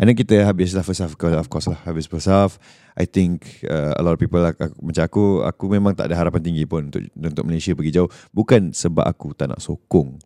And 0.00 0.08
then 0.08 0.16
kita 0.16 0.42
habis 0.48 0.72
lah 0.72 0.80
first 0.80 1.04
half 1.04 1.12
Of 1.14 1.52
course 1.52 1.68
lah 1.68 1.78
Habis 1.84 2.08
first 2.08 2.26
half. 2.26 2.56
I 2.96 3.04
think 3.04 3.60
uh, 3.68 3.92
A 3.94 4.00
lot 4.00 4.16
of 4.16 4.18
people 4.18 4.40
like, 4.40 4.56
Macam 4.80 5.04
aku 5.04 5.44
Aku 5.44 5.68
memang 5.68 5.92
tak 5.92 6.08
ada 6.08 6.16
harapan 6.16 6.40
tinggi 6.42 6.64
pun 6.64 6.88
Untuk, 6.88 7.06
untuk 7.12 7.44
Malaysia 7.44 7.76
pergi 7.76 8.00
jauh. 8.00 8.08
Bukan 8.32 8.72
sebab 8.72 9.04
aku 9.04 9.36
tak 9.36 9.52
nak 9.52 9.60
sokong 9.60 10.16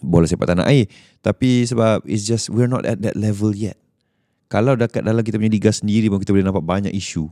bola 0.00 0.24
sepak 0.24 0.48
tanah 0.48 0.66
air 0.68 0.88
tapi 1.20 1.68
sebab 1.68 2.00
it's 2.08 2.24
just 2.24 2.48
we're 2.48 2.68
not 2.70 2.88
at 2.88 3.04
that 3.04 3.14
level 3.14 3.52
yet. 3.52 3.76
Kalau 4.50 4.74
dekat 4.74 5.04
dalam 5.04 5.20
kita 5.22 5.36
punya 5.36 5.52
liga 5.52 5.70
sendiri 5.70 6.08
pun 6.10 6.18
kita 6.18 6.32
boleh 6.34 6.42
nampak 6.42 6.64
banyak 6.64 6.90
isu 6.90 7.28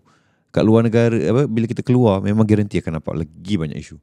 kat 0.49 0.65
luar 0.65 0.85
negara 0.85 1.15
apa 1.15 1.45
bila 1.45 1.69
kita 1.69 1.85
keluar 1.85 2.25
memang 2.25 2.45
garanti 2.49 2.81
akan 2.81 3.01
nampak 3.01 3.15
lagi 3.25 3.55
banyak 3.61 3.79
isu 3.79 3.97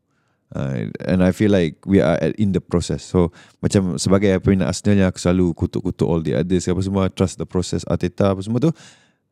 uh, 0.53 0.89
and 1.09 1.25
I 1.25 1.33
feel 1.33 1.49
like 1.49 1.81
we 1.89 1.99
are 1.99 2.17
in 2.37 2.53
the 2.53 2.61
process 2.61 3.01
so 3.01 3.33
macam 3.59 3.97
sebagai 3.97 4.37
peminat 4.41 4.69
Arsenal 4.69 5.05
yang 5.05 5.09
aku 5.09 5.19
selalu 5.21 5.45
kutuk-kutuk 5.57 6.05
all 6.05 6.21
the 6.21 6.37
others 6.37 6.69
apa 6.69 6.81
semua 6.85 7.09
trust 7.09 7.41
the 7.41 7.47
process 7.49 7.81
Arteta 7.89 8.33
apa 8.33 8.41
semua 8.45 8.61
tu 8.61 8.69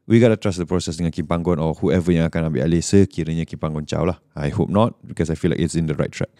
we 0.09 0.17
gotta 0.17 0.35
trust 0.35 0.57
the 0.57 0.67
process 0.67 0.97
dengan 0.97 1.13
Kim 1.13 1.29
Panggon 1.29 1.61
or 1.61 1.77
whoever 1.77 2.09
yang 2.09 2.27
akan 2.27 2.49
ambil 2.49 2.65
alih 2.65 2.81
sekiranya 2.81 3.45
Kim 3.45 3.61
Panggon 3.61 3.85
caw 3.85 4.03
lah 4.03 4.17
I 4.33 4.49
hope 4.49 4.73
not 4.73 4.97
because 5.05 5.29
I 5.29 5.37
feel 5.37 5.53
like 5.53 5.61
it's 5.61 5.77
in 5.77 5.85
the 5.85 5.95
right 5.95 6.11
track 6.11 6.33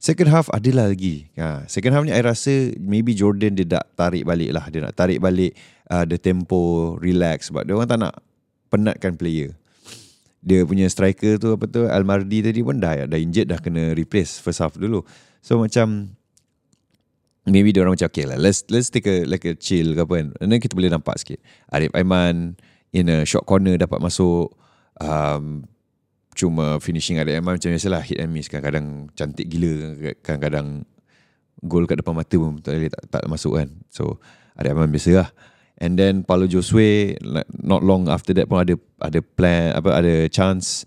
Second 0.00 0.32
half 0.32 0.48
adalah 0.48 0.88
lagi. 0.88 1.28
Ha, 1.36 1.68
second 1.68 1.92
half 1.92 2.08
ni 2.08 2.12
I 2.16 2.24
rasa 2.24 2.72
maybe 2.80 3.12
Jordan 3.12 3.52
dia 3.52 3.68
nak 3.68 3.84
tarik 4.00 4.24
balik 4.24 4.48
lah. 4.48 4.64
Dia 4.72 4.80
nak 4.80 4.96
tarik 4.96 5.20
balik 5.20 5.52
uh, 5.92 6.08
the 6.08 6.16
tempo, 6.16 6.96
relax. 6.96 7.52
Sebab 7.52 7.68
dia 7.68 7.76
orang 7.76 7.84
tak 7.84 8.00
nak 8.00 8.16
penatkan 8.72 9.20
player. 9.20 9.59
Dia 10.40 10.64
punya 10.64 10.88
striker 10.88 11.36
tu 11.36 11.52
apa 11.52 11.68
tu, 11.68 11.84
Almardi 11.84 12.40
tadi 12.40 12.64
pun 12.64 12.80
dah, 12.80 13.04
dah 13.04 13.18
injured, 13.20 13.52
dah 13.52 13.60
kena 13.60 13.92
replace 13.92 14.40
first 14.40 14.64
half 14.64 14.72
dulu. 14.76 15.04
So 15.44 15.60
macam, 15.60 16.16
maybe 17.44 17.76
dia 17.76 17.84
orang 17.84 18.00
macam, 18.00 18.08
okay 18.08 18.24
lah, 18.24 18.40
let's, 18.40 18.64
let's 18.72 18.88
take 18.88 19.04
a, 19.04 19.28
like 19.28 19.44
a 19.44 19.52
chill 19.52 19.92
ke 19.92 20.00
apa 20.00 20.12
kan. 20.16 20.26
And 20.40 20.48
then 20.48 20.64
kita 20.64 20.72
boleh 20.72 20.88
nampak 20.88 21.20
sikit. 21.20 21.44
Arif 21.68 21.92
Aiman 21.92 22.56
in 22.96 23.12
a 23.12 23.28
short 23.28 23.44
corner 23.44 23.76
dapat 23.76 24.00
masuk. 24.00 24.56
Um, 25.00 25.68
cuma 26.40 26.78
finishing 26.78 27.18
ada 27.18 27.34
memang 27.34 27.58
macam 27.58 27.68
biasalah 27.74 28.00
hit 28.06 28.22
and 28.22 28.30
miss 28.30 28.46
kadang-kadang 28.46 29.10
cantik 29.18 29.50
gila 29.50 29.98
kadang-kadang 30.22 30.86
gol 31.60 31.84
kat 31.84 32.00
depan 32.00 32.16
mata 32.16 32.36
pun 32.38 32.56
tak, 32.62 32.80
tak, 32.88 33.02
tak 33.10 33.22
masuk 33.26 33.60
kan 33.60 33.68
so 33.90 34.16
ada 34.54 34.72
memang 34.72 34.88
biasa 34.88 35.10
lah 35.20 35.28
and 35.80 35.96
then 35.96 36.22
Paulo 36.22 36.44
Josue 36.44 37.16
not 37.64 37.80
long 37.80 38.06
after 38.06 38.36
that 38.36 38.46
pun 38.46 38.62
ada 38.62 38.76
ada 39.00 39.18
plan 39.24 39.74
apa 39.74 39.90
ada 39.96 40.28
chance. 40.28 40.84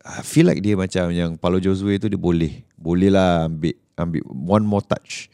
I 0.00 0.24
feel 0.24 0.48
like 0.48 0.64
dia 0.64 0.78
macam 0.78 1.12
yang 1.12 1.36
Paulo 1.36 1.60
Josue 1.60 2.00
tu 2.00 2.08
dia 2.08 2.16
boleh 2.16 2.64
boleh 2.78 3.12
lah 3.12 3.50
ambil 3.50 3.76
ambil 3.98 4.22
one 4.30 4.64
more 4.64 4.80
touch. 4.86 5.28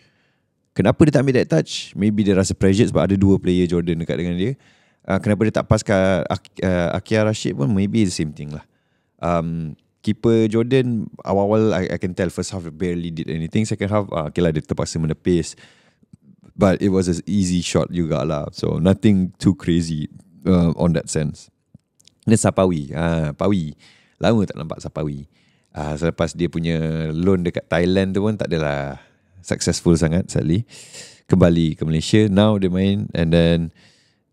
Kenapa 0.74 1.06
dia 1.06 1.12
tak 1.16 1.22
ambil 1.24 1.36
that 1.40 1.48
touch? 1.48 1.94
Maybe 1.94 2.26
dia 2.26 2.34
rasa 2.34 2.52
pressure 2.52 2.88
sebab 2.88 3.06
ada 3.06 3.14
dua 3.16 3.38
player 3.40 3.64
Jordan 3.70 4.02
dekat 4.02 4.16
dengan 4.18 4.36
dia. 4.36 4.52
Uh, 5.06 5.22
kenapa 5.22 5.46
dia 5.46 5.54
tak 5.62 5.70
pass 5.70 5.86
kat 5.86 6.26
uh, 6.26 6.88
Akia 6.98 7.22
Rashid 7.22 7.54
pun 7.54 7.70
maybe 7.70 8.02
the 8.02 8.10
same 8.10 8.34
thing 8.34 8.50
lah. 8.50 8.66
Um, 9.22 9.78
keeper 10.02 10.50
Jordan 10.50 11.06
awal-awal 11.22 11.72
I, 11.72 11.94
I 11.94 11.98
can 12.02 12.12
tell 12.12 12.28
first 12.28 12.50
half 12.50 12.66
barely 12.74 13.14
did 13.14 13.30
anything. 13.30 13.62
Second 13.64 13.88
half 13.88 14.04
uh, 14.10 14.28
okay 14.28 14.42
lah 14.42 14.50
dia 14.50 14.66
terpaksa 14.66 14.98
menepis 14.98 15.54
but 16.56 16.80
it 16.80 16.88
was 16.88 17.06
an 17.06 17.20
easy 17.28 17.60
shot 17.60 17.92
juga 17.92 18.24
lah 18.24 18.48
so 18.50 18.80
nothing 18.80 19.30
too 19.36 19.52
crazy 19.54 20.08
uh, 20.48 20.72
on 20.74 20.96
that 20.96 21.06
sense. 21.12 21.52
Dan 22.26 22.40
Sapawi 22.40 22.90
uh, 22.90 23.36
Pawi 23.36 23.76
lama 24.18 24.42
tak 24.48 24.56
nampak 24.58 24.80
Sapawi. 24.80 25.28
Uh, 25.76 25.92
selepas 26.00 26.32
dia 26.32 26.48
punya 26.48 27.12
loan 27.12 27.44
dekat 27.44 27.68
Thailand 27.68 28.16
tu 28.16 28.24
pun 28.24 28.32
tak 28.32 28.48
adalah 28.48 28.96
successful 29.44 29.92
sangat 29.94 30.32
sadly. 30.32 30.64
Kembali 31.28 31.76
ke 31.76 31.82
Malaysia. 31.84 32.24
Now 32.32 32.56
dia 32.56 32.72
main 32.72 33.12
and 33.12 33.28
then 33.30 33.58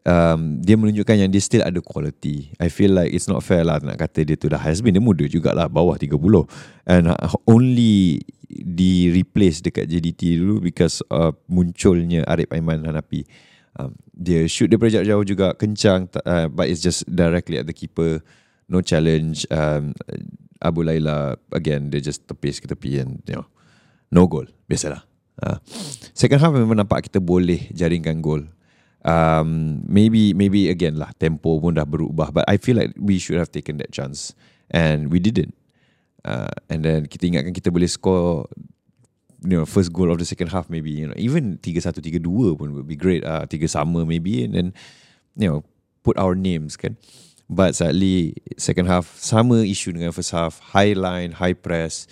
um, 0.03 0.59
dia 0.59 0.75
menunjukkan 0.75 1.15
yang 1.15 1.29
dia 1.31 1.41
still 1.43 1.63
ada 1.63 1.79
quality. 1.79 2.51
I 2.59 2.67
feel 2.67 2.91
like 2.91 3.11
it's 3.11 3.27
not 3.27 3.43
fair 3.43 3.63
lah 3.63 3.79
nak 3.79 3.99
kata 3.99 4.23
dia 4.27 4.35
tu 4.35 4.51
dah 4.51 4.59
has 4.59 4.83
been. 4.83 4.95
Dia 4.95 5.03
muda 5.03 5.25
jugalah 5.27 5.67
bawah 5.71 5.95
30. 5.95 6.15
And 6.87 7.11
uh, 7.11 7.35
only 7.47 8.23
di 8.53 9.09
replace 9.09 9.63
dekat 9.63 9.89
JDT 9.89 10.37
dulu 10.37 10.61
because 10.61 11.01
uh, 11.09 11.33
munculnya 11.49 12.27
Arif 12.27 12.51
Aiman 12.51 12.83
Hanapi. 12.85 13.25
Um, 13.73 13.97
dia 14.13 14.45
shoot 14.45 14.69
dia 14.69 14.77
jarak 14.77 15.07
jauh 15.09 15.25
juga 15.25 15.47
kencang 15.57 16.05
uh, 16.29 16.45
but 16.45 16.69
it's 16.69 16.85
just 16.85 17.09
directly 17.09 17.57
at 17.57 17.65
the 17.65 17.73
keeper. 17.73 18.21
No 18.69 18.85
challenge. 18.85 19.49
Um, 19.49 19.97
Abu 20.63 20.85
Laila 20.85 21.35
again 21.51 21.89
dia 21.91 21.99
just 21.99 22.23
tepis 22.29 22.61
ke 22.61 22.69
tepi 22.69 23.01
and 23.01 23.19
you 23.25 23.35
know 23.35 23.47
no 24.13 24.29
goal. 24.29 24.45
Biasalah. 24.69 25.03
Uh, 25.41 25.57
second 26.13 26.37
half 26.37 26.53
memang 26.53 26.77
nampak 26.77 27.09
kita 27.09 27.17
boleh 27.17 27.65
jaringkan 27.73 28.21
gol 28.21 28.45
um, 29.03 29.83
maybe 29.87 30.33
maybe 30.33 30.69
again 30.71 30.99
lah 30.99 31.11
tempo 31.19 31.59
pun 31.59 31.75
dah 31.75 31.85
berubah 31.87 32.31
but 32.33 32.47
I 32.47 32.57
feel 32.57 32.79
like 32.79 32.95
we 32.95 33.19
should 33.19 33.37
have 33.37 33.51
taken 33.51 33.77
that 33.77 33.91
chance. 33.91 34.33
And 34.73 35.13
we 35.13 35.19
didn't. 35.19 35.53
Uh, 36.25 36.55
and 36.71 36.81
then 36.81 37.05
kita 37.05 37.29
ingatkan 37.29 37.53
kita 37.53 37.69
boleh 37.69 37.85
score 37.85 38.47
you 39.43 39.59
know 39.59 39.67
first 39.67 39.91
goal 39.91 40.09
of 40.09 40.17
the 40.17 40.25
second 40.25 40.49
half 40.55 40.71
maybe 40.71 40.87
you 40.87 41.03
know 41.03 41.13
even 41.19 41.59
3-1 41.59 41.99
3-2 41.99 42.57
pun 42.57 42.73
would 42.73 42.87
be 42.87 42.97
great. 42.97 43.21
Uh, 43.27 43.45
3 43.45 43.59
sama 43.67 44.07
maybe 44.07 44.41
and 44.43 44.55
then 44.55 44.67
you 45.37 45.45
know 45.45 45.61
put 46.01 46.17
our 46.17 46.33
names 46.33 46.79
kan. 46.79 46.97
But 47.51 47.75
sadly 47.75 48.39
second 48.57 48.87
half 48.87 49.13
sama 49.19 49.61
issue 49.61 49.93
dengan 49.93 50.15
first 50.15 50.31
half. 50.33 50.57
High 50.73 50.97
line 50.97 51.37
high 51.37 51.53
press 51.53 52.07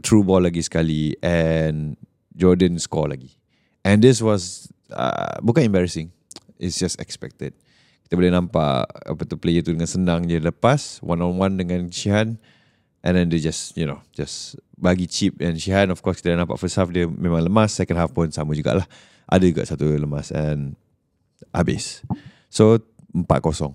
true 0.00 0.24
ball 0.24 0.46
lagi 0.46 0.64
sekali 0.64 1.14
and 1.20 1.98
Jordan 2.34 2.80
score 2.80 3.12
lagi. 3.12 3.36
And 3.84 4.00
this 4.00 4.24
was 4.24 4.72
uh, 4.94 5.36
bukan 5.42 5.66
embarrassing. 5.66 6.08
It's 6.58 6.78
just 6.78 6.96
expected. 7.02 7.52
Kita 8.06 8.14
boleh 8.14 8.30
nampak 8.30 8.86
apa 8.86 9.22
tu 9.26 9.34
player 9.36 9.64
tu 9.64 9.74
dengan 9.74 9.90
senang 9.90 10.24
je 10.28 10.38
lepas 10.38 11.02
one 11.02 11.20
on 11.24 11.34
one 11.40 11.54
dengan 11.58 11.88
Shihan 11.90 12.36
and 13.02 13.12
then 13.16 13.26
they 13.32 13.40
just 13.40 13.74
you 13.74 13.88
know 13.88 13.98
just 14.12 14.60
bagi 14.78 15.08
chip 15.08 15.40
and 15.40 15.58
Shihan 15.58 15.88
of 15.90 16.04
course 16.04 16.20
kita 16.20 16.36
dah 16.36 16.44
nampak 16.44 16.60
first 16.60 16.76
half 16.76 16.92
dia 16.92 17.08
memang 17.08 17.42
lemas 17.42 17.74
second 17.74 17.98
half 17.98 18.14
pun 18.14 18.30
sama 18.30 18.54
jugalah. 18.54 18.86
Ada 19.24 19.44
juga 19.48 19.62
satu 19.64 19.88
lemas 19.98 20.30
and 20.30 20.76
habis. 21.50 22.04
So 22.52 22.78
4-0. 23.14 23.74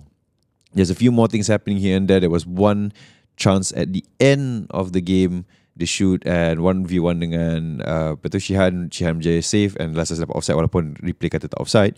There's 0.72 0.90
a 0.90 0.98
few 0.98 1.10
more 1.10 1.26
things 1.26 1.50
happening 1.50 1.82
here 1.82 1.98
and 1.98 2.06
there. 2.06 2.22
There 2.22 2.30
was 2.30 2.46
one 2.46 2.94
chance 3.34 3.72
at 3.74 3.90
the 3.90 4.04
end 4.20 4.70
of 4.70 4.92
the 4.92 5.02
game 5.02 5.48
they 5.76 5.86
shoot 5.86 6.22
and 6.26 6.60
1v1 6.60 7.16
dengan 7.22 7.60
uh, 7.84 8.12
betul 8.18 8.42
Shihan 8.42 8.90
Shihan 8.90 9.22
Jaya 9.22 9.42
save 9.42 9.78
and 9.78 9.94
last 9.94 10.14
dapat 10.14 10.34
offside 10.34 10.58
walaupun 10.58 10.98
replay 11.00 11.30
kata 11.30 11.50
tak 11.50 11.60
offside. 11.60 11.94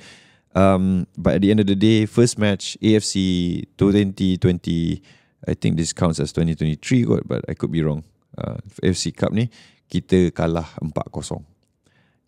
Um, 0.53 1.09
but 1.17 1.41
at 1.41 1.41
the 1.41 1.49
end 1.49 1.65
of 1.65 1.69
the 1.69 1.79
day 1.79 2.05
first 2.05 2.37
match 2.37 2.77
AFC 2.85 3.65
2020 3.81 5.01
I 5.49 5.55
think 5.57 5.81
this 5.81 5.97
counts 5.97 6.21
as 6.21 6.29
2023 6.37 7.09
kot 7.09 7.25
but 7.25 7.41
I 7.49 7.57
could 7.57 7.73
be 7.73 7.81
wrong. 7.81 8.05
Uh, 8.37 8.61
AFC 8.85 9.13
Cup 9.17 9.33
ni 9.33 9.49
kita 9.89 10.33
kalah 10.33 10.69
4-0 10.81 11.53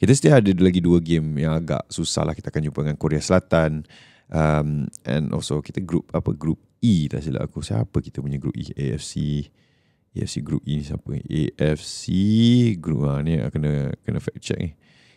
kita 0.05 0.13
still 0.13 0.37
ada 0.37 0.53
lagi 0.61 0.85
dua 0.85 1.01
game 1.01 1.41
yang 1.41 1.57
agak 1.57 1.87
susah 1.89 2.29
lah 2.29 2.37
kita 2.37 2.53
akan 2.53 2.69
jumpa 2.69 2.81
dengan 2.85 2.99
Korea 3.01 3.23
Selatan. 3.25 3.87
Um, 4.29 4.91
and 5.07 5.31
also 5.31 5.65
kita 5.65 5.81
group 5.85 6.11
apa 6.13 6.35
group 6.37 6.59
E 6.85 7.09
tak 7.09 7.25
silap 7.25 7.49
aku. 7.49 7.65
Siapa 7.65 8.05
kita 8.05 8.21
punya 8.21 8.37
group 8.37 8.53
E? 8.53 8.69
AFC 8.77 9.47
AFC 10.15 10.41
group 10.47 10.63
E 10.63 10.79
ni 10.79 10.85
siapa? 10.87 11.11
AFC 11.59 12.03
group 12.79 13.11
ha, 13.11 13.19
ni 13.21 13.37
kena 13.51 13.91
kena 14.07 14.19
fact 14.23 14.41
check 14.41 14.59
ni. 14.59 14.71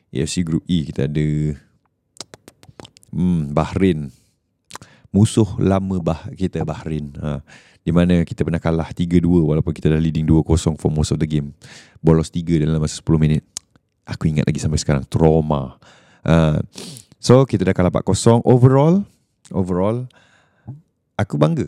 AFC 0.09 0.41
group 0.41 0.65
E 0.65 0.89
kita 0.89 1.05
ada 1.05 1.53
hmm, 3.13 3.53
Bahrain. 3.53 4.09
Musuh 5.13 5.47
lama 5.61 6.01
bah 6.01 6.25
kita 6.33 6.65
Bahrain 6.65 7.13
ha, 7.21 7.45
di 7.85 7.93
mana 7.93 8.25
kita 8.25 8.41
pernah 8.41 8.59
kalah 8.59 8.89
3-2 8.89 9.21
walaupun 9.23 9.71
kita 9.71 9.93
dah 9.93 10.01
leading 10.01 10.25
2-0 10.25 10.81
for 10.81 10.89
most 10.89 11.13
of 11.13 11.21
the 11.21 11.29
game. 11.29 11.53
Bolos 12.01 12.33
3 12.33 12.65
dalam 12.65 12.81
masa 12.81 12.99
10 12.99 13.21
minit. 13.21 13.45
Aku 14.09 14.25
ingat 14.25 14.49
lagi 14.49 14.57
sampai 14.57 14.81
sekarang 14.81 15.05
trauma. 15.05 15.77
Uh, 16.25 16.59
so 17.21 17.45
kita 17.45 17.63
dah 17.69 17.75
kalah 17.77 17.93
4-0 17.93 18.43
overall 18.43 19.05
overall 19.51 20.07
aku 21.15 21.39
bangga 21.39 21.67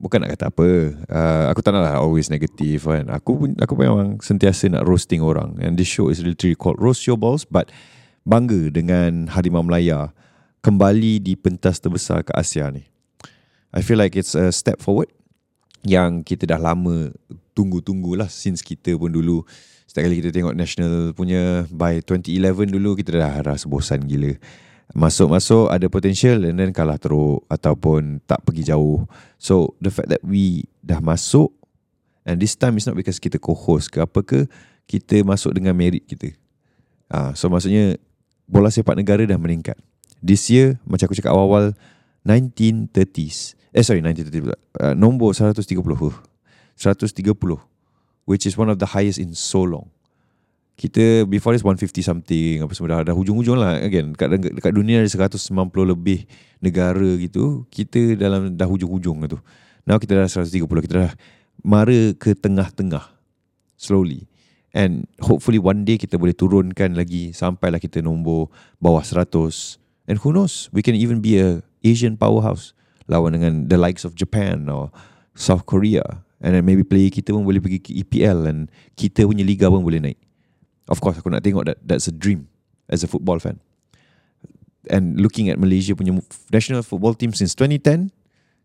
bukan 0.00 0.24
nak 0.24 0.32
kata 0.34 0.48
apa. 0.48 0.68
Uh, 1.06 1.44
aku 1.52 1.60
tak 1.60 1.76
naklah 1.76 2.00
always 2.00 2.32
negative 2.32 2.88
kan. 2.88 3.06
Aku 3.12 3.36
pun 3.36 3.52
aku 3.60 3.76
memang 3.76 4.16
sentiasa 4.24 4.72
nak 4.72 4.88
roasting 4.88 5.20
orang. 5.20 5.60
And 5.60 5.76
this 5.76 5.92
show 5.92 6.08
is 6.08 6.24
literally 6.24 6.56
called 6.56 6.80
roast 6.80 7.04
your 7.04 7.20
balls 7.20 7.44
but 7.44 7.68
bangga 8.24 8.72
dengan 8.72 9.28
Harimau 9.28 9.60
Melaya 9.60 10.16
kembali 10.64 11.20
di 11.20 11.36
pentas 11.36 11.78
terbesar 11.78 12.24
ke 12.24 12.32
Asia 12.32 12.72
ni. 12.72 12.88
I 13.70 13.84
feel 13.84 14.00
like 14.00 14.18
it's 14.18 14.34
a 14.34 14.50
step 14.50 14.82
forward 14.82 15.12
yang 15.86 16.26
kita 16.26 16.48
dah 16.48 16.58
lama 16.58 17.14
tunggu-tunggulah 17.54 18.26
since 18.26 18.64
kita 18.64 18.96
pun 18.96 19.12
dulu. 19.12 19.44
Setiap 19.86 20.06
kali 20.06 20.22
kita 20.22 20.30
tengok 20.32 20.54
national 20.54 21.12
punya 21.12 21.68
by 21.70 22.02
2011 22.02 22.72
dulu 22.72 22.94
kita 22.96 23.20
dah 23.20 23.34
rasa 23.44 23.68
bosan 23.68 24.06
gila. 24.08 24.32
Masuk-masuk 24.90 25.70
ada 25.70 25.86
potential 25.86 26.42
and 26.42 26.58
then 26.58 26.74
kalah 26.74 26.98
teruk 26.98 27.46
ataupun 27.46 28.18
tak 28.26 28.42
pergi 28.42 28.74
jauh. 28.74 29.06
So 29.38 29.78
the 29.78 29.94
fact 29.94 30.10
that 30.10 30.22
we 30.26 30.66
dah 30.82 30.98
masuk 30.98 31.54
and 32.26 32.42
this 32.42 32.58
time 32.58 32.74
is 32.74 32.90
not 32.90 32.98
because 32.98 33.22
kita 33.22 33.38
co-host 33.38 33.94
ke 33.94 34.02
apa 34.02 34.20
ke, 34.26 34.50
kita 34.90 35.22
masuk 35.22 35.54
dengan 35.54 35.78
merit 35.78 36.02
kita. 36.10 36.34
Ah, 37.06 37.30
so 37.38 37.46
maksudnya 37.46 38.02
bola 38.50 38.66
sepak 38.66 38.98
negara 38.98 39.22
dah 39.22 39.38
meningkat. 39.38 39.78
This 40.18 40.50
year 40.50 40.82
macam 40.82 41.06
aku 41.06 41.14
cakap 41.14 41.38
awal-awal 41.38 41.78
1930s. 42.26 43.54
Eh 43.70 43.86
sorry 43.86 44.02
1930 44.02 44.50
uh, 44.82 44.94
nombor 44.98 45.30
130. 45.38 45.54
130 45.70 47.22
which 48.26 48.42
is 48.42 48.58
one 48.58 48.66
of 48.66 48.82
the 48.82 48.90
highest 48.90 49.22
in 49.22 49.38
so 49.38 49.62
long. 49.62 49.86
Kita 50.80 51.28
before 51.28 51.52
this 51.52 51.60
150 51.60 51.92
something 52.00 52.64
apa 52.64 52.72
semua 52.72 53.04
dah, 53.04 53.12
dah 53.12 53.16
hujung-hujung 53.16 53.52
lah 53.52 53.84
again 53.84 54.16
dekat, 54.16 54.40
dekat 54.40 54.72
dunia 54.72 55.04
ada 55.04 55.28
190 55.28 55.36
lebih 55.84 56.24
negara 56.56 57.20
gitu 57.20 57.68
kita 57.68 58.16
dalam 58.16 58.56
dah 58.56 58.64
hujung-hujung 58.64 59.28
tu. 59.28 59.36
Now 59.84 60.00
kita 60.00 60.16
dah 60.16 60.24
130 60.24 60.64
kita 60.64 60.94
dah 61.04 61.12
mara 61.60 62.16
ke 62.16 62.32
tengah-tengah 62.32 63.12
slowly. 63.76 64.24
And 64.72 65.04
hopefully 65.20 65.60
one 65.60 65.84
day 65.84 66.00
kita 66.00 66.16
boleh 66.16 66.32
turunkan 66.32 66.96
lagi 66.96 67.36
sampailah 67.36 67.76
kita 67.76 68.00
nombor 68.00 68.48
bawah 68.80 69.04
100 69.04 69.28
and 70.08 70.16
who 70.24 70.32
knows 70.32 70.72
we 70.72 70.80
can 70.80 70.96
even 70.96 71.20
be 71.20 71.36
a 71.36 71.60
Asian 71.84 72.16
powerhouse 72.16 72.72
lawan 73.04 73.36
dengan 73.36 73.68
the 73.68 73.76
likes 73.76 74.08
of 74.08 74.16
Japan 74.16 74.64
or 74.72 74.88
South 75.36 75.68
Korea. 75.68 76.24
And 76.40 76.56
then 76.56 76.64
maybe 76.64 76.88
player 76.88 77.12
kita 77.12 77.36
pun 77.36 77.44
boleh 77.44 77.60
pergi 77.60 77.84
ke 77.84 77.92
EPL 78.00 78.48
And 78.48 78.72
kita 78.96 79.28
punya 79.28 79.44
liga 79.44 79.68
pun 79.68 79.84
boleh 79.84 80.00
naik 80.00 80.29
Of 80.90 80.98
course 80.98 81.22
aku 81.22 81.30
nak 81.30 81.46
tengok 81.46 81.64
that 81.70 81.78
That's 81.80 82.10
a 82.10 82.14
dream 82.14 82.50
As 82.90 83.06
a 83.06 83.08
football 83.08 83.38
fan. 83.38 83.62
And 84.90 85.16
looking 85.22 85.46
at 85.48 85.56
Malaysia 85.56 85.94
punya 85.94 86.12
National 86.50 86.82
football 86.82 87.14
team 87.14 87.30
Since 87.30 87.54
2010 87.54 88.10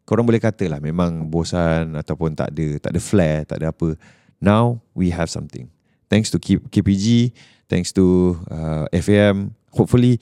Korang 0.09 0.25
boleh 0.25 0.41
kata 0.41 0.65
lah 0.65 0.81
Memang 0.81 1.29
bosan 1.29 1.93
Ataupun 1.93 2.33
tak 2.33 2.51
ada 2.57 2.81
Tak 2.81 2.89
ada 2.97 3.01
flair 3.01 3.45
Tak 3.45 3.61
ada 3.61 3.69
apa. 3.69 3.93
Now 4.41 4.81
We 4.97 5.13
have 5.13 5.29
something. 5.29 5.69
Thanks 6.09 6.33
to 6.33 6.41
KPG 6.41 7.31
Thanks 7.69 7.93
to 7.93 8.35
uh, 8.49 8.89
FAM 8.89 9.53
Hopefully 9.77 10.17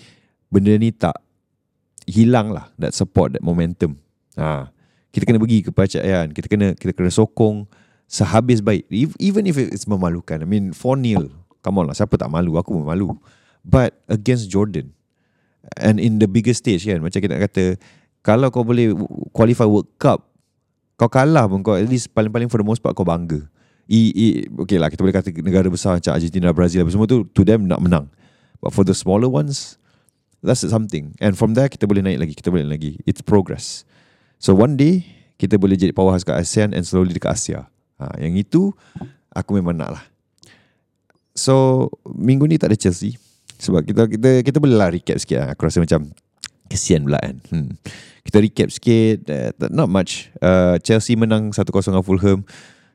Benda 0.51 0.75
ni 0.75 0.91
tak 0.91 1.15
Hilang 2.03 2.51
lah 2.51 2.67
That 2.75 2.91
support 2.91 3.31
That 3.33 3.41
momentum. 3.41 3.95
Ah 4.35 4.73
kita 5.13 5.29
kena 5.29 5.37
pergi 5.37 5.61
ke 5.61 5.69
percayaan 5.69 6.33
kita 6.33 6.49
kena 6.49 6.73
kita 6.73 6.89
kena 6.89 7.13
sokong 7.13 7.69
sehabis 8.09 8.61
baik. 8.61 8.89
Even 9.21 9.45
if 9.49 9.61
it's 9.61 9.85
memalukan. 9.85 10.41
I 10.41 10.47
mean 10.49 10.73
4-0 10.73 11.29
come 11.63 11.81
on 11.81 11.89
lah 11.89 11.95
siapa 11.95 12.19
tak 12.19 12.27
malu? 12.27 12.59
Aku 12.59 12.75
pun 12.75 12.83
malu. 12.85 13.15
But 13.63 13.95
against 14.11 14.51
jordan 14.51 14.91
and 15.79 15.97
in 15.97 16.19
the 16.19 16.27
biggest 16.27 16.67
stage 16.67 16.83
kan 16.83 16.99
macam 16.99 17.23
kita 17.23 17.31
nak 17.39 17.47
kata 17.47 17.79
kalau 18.23 18.51
kau 18.51 18.67
boleh 18.67 18.91
qualify 19.31 19.63
world 19.63 19.87
cup 19.95 20.27
kau 20.99 21.07
kalah 21.07 21.47
pun 21.47 21.63
kau 21.63 21.75
at 21.75 21.87
least 21.87 22.11
paling-paling 22.11 22.51
for 22.51 22.59
the 22.59 22.67
most 22.67 22.79
part 22.83 22.93
kau 22.93 23.07
bangga. 23.07 23.41
I, 23.83 23.99
I, 24.15 24.27
okay 24.63 24.79
lah 24.79 24.87
kita 24.87 25.03
boleh 25.03 25.15
kata 25.15 25.35
negara 25.43 25.67
besar 25.67 25.99
macam 25.99 26.15
Argentina 26.15 26.55
Brazil 26.55 26.87
apa 26.87 26.91
semua 26.91 27.07
tu 27.07 27.27
to 27.35 27.43
them 27.43 27.67
nak 27.67 27.83
menang. 27.83 28.07
But 28.63 28.71
for 28.71 28.87
the 28.87 28.95
smaller 28.95 29.27
ones 29.27 29.75
that's 30.43 30.63
something. 30.63 31.15
And 31.19 31.35
from 31.35 31.55
there 31.55 31.67
kita 31.67 31.87
boleh 31.87 32.03
naik 32.03 32.19
lagi 32.19 32.33
kita 32.35 32.51
boleh 32.51 32.67
naik 32.67 32.79
lagi. 32.79 32.91
It's 33.07 33.23
progress. 33.23 33.87
So 34.39 34.55
one 34.55 34.79
day 34.79 35.03
kita 35.39 35.59
boleh 35.59 35.75
jadi 35.75 35.91
powerhouse 35.91 36.23
kat 36.23 36.39
ASEAN 36.39 36.71
and 36.71 36.87
slowly 36.87 37.11
dekat 37.11 37.35
Asia. 37.35 37.67
Ha, 37.99 38.19
yang 38.19 38.39
itu 38.39 38.71
aku 39.31 39.59
memang 39.59 39.75
nak 39.75 39.99
lah. 39.99 40.03
So 41.33 41.87
minggu 42.05 42.45
ni 42.45 42.61
tak 42.61 42.73
ada 42.73 42.77
Chelsea 42.77 43.17
sebab 43.57 43.85
kita 43.85 44.05
kita 44.09 44.29
kita 44.45 44.57
boleh 44.59 44.77
lah 44.77 44.89
recap 44.93 45.17
sikit 45.17 45.37
lah. 45.39 45.47
Aku 45.53 45.65
rasa 45.65 45.81
macam 45.81 46.11
kesian 46.67 47.05
pula 47.05 47.19
kan. 47.21 47.37
Hmm. 47.53 47.69
Kita 48.23 48.39
recap 48.39 48.67
sikit, 48.71 49.17
uh, 49.29 49.51
not 49.69 49.91
much. 49.91 50.31
Uh, 50.39 50.79
Chelsea 50.79 51.19
menang 51.19 51.51
1-0 51.51 51.63
dengan 51.69 52.03
Fulham. 52.03 52.39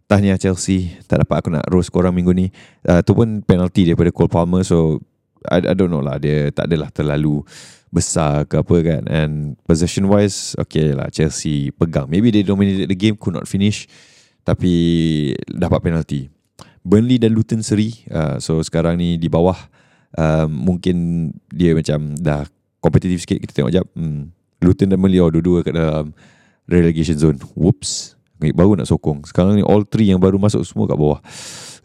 Tahniah 0.08 0.40
Chelsea, 0.40 0.96
tak 1.04 1.20
dapat 1.20 1.44
aku 1.44 1.52
nak 1.52 1.68
roast 1.68 1.92
korang 1.92 2.16
minggu 2.16 2.32
ni. 2.32 2.48
Uh, 2.80 3.04
tu 3.04 3.12
pun 3.12 3.44
penalty 3.44 3.84
daripada 3.84 4.08
Cole 4.08 4.32
Palmer 4.32 4.64
so 4.64 5.04
I, 5.46 5.62
I 5.62 5.74
don't 5.76 5.92
know 5.92 6.02
lah 6.02 6.18
dia 6.18 6.50
tak 6.50 6.66
adalah 6.66 6.90
terlalu 6.90 7.44
besar 7.88 8.44
ke 8.44 8.60
apa 8.60 8.76
kan 8.84 9.02
and 9.08 9.56
possession 9.64 10.10
wise 10.10 10.52
okay 10.60 10.92
lah 10.92 11.08
Chelsea 11.08 11.72
pegang 11.72 12.04
maybe 12.10 12.28
they 12.28 12.44
dominated 12.44 12.90
the 12.90 12.98
game 12.98 13.16
could 13.16 13.32
not 13.32 13.48
finish 13.48 13.88
tapi 14.44 15.32
dapat 15.48 15.80
penalty 15.80 16.28
Burnley 16.82 17.18
dan 17.20 17.34
Luton 17.34 17.62
seri. 17.62 17.94
Uh, 18.10 18.38
so 18.42 18.58
sekarang 18.62 18.98
ni 18.98 19.16
di 19.16 19.30
bawah 19.30 19.56
uh, 20.18 20.46
mungkin 20.46 21.30
dia 21.50 21.74
macam 21.74 22.14
dah 22.18 22.46
kompetitif 22.78 23.24
sikit 23.26 23.38
kita 23.42 23.52
tengok 23.62 23.72
jap. 23.74 23.86
Hmm. 23.94 24.30
Luton 24.58 24.90
dan 24.90 24.98
Burnley 24.98 25.22
oh, 25.22 25.30
dua-dua 25.30 25.62
kat 25.62 25.74
dalam 25.74 26.10
relegation 26.66 27.18
zone. 27.18 27.38
Whoops 27.54 28.18
baru 28.38 28.78
nak 28.78 28.86
sokong. 28.86 29.26
Sekarang 29.26 29.58
ni 29.58 29.66
all 29.66 29.82
three 29.82 30.14
yang 30.14 30.22
baru 30.22 30.38
masuk 30.38 30.62
semua 30.62 30.86
kat 30.86 30.94
bawah. 30.94 31.18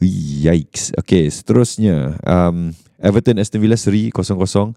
Yikes. 0.04 0.94
Okay 1.02 1.32
seterusnya 1.32 2.20
um, 2.28 2.76
Everton 3.02 3.40
Aston 3.42 3.64
Villa 3.64 3.80
seri 3.80 4.12
0-0 4.12 4.36
uh, 4.36 4.74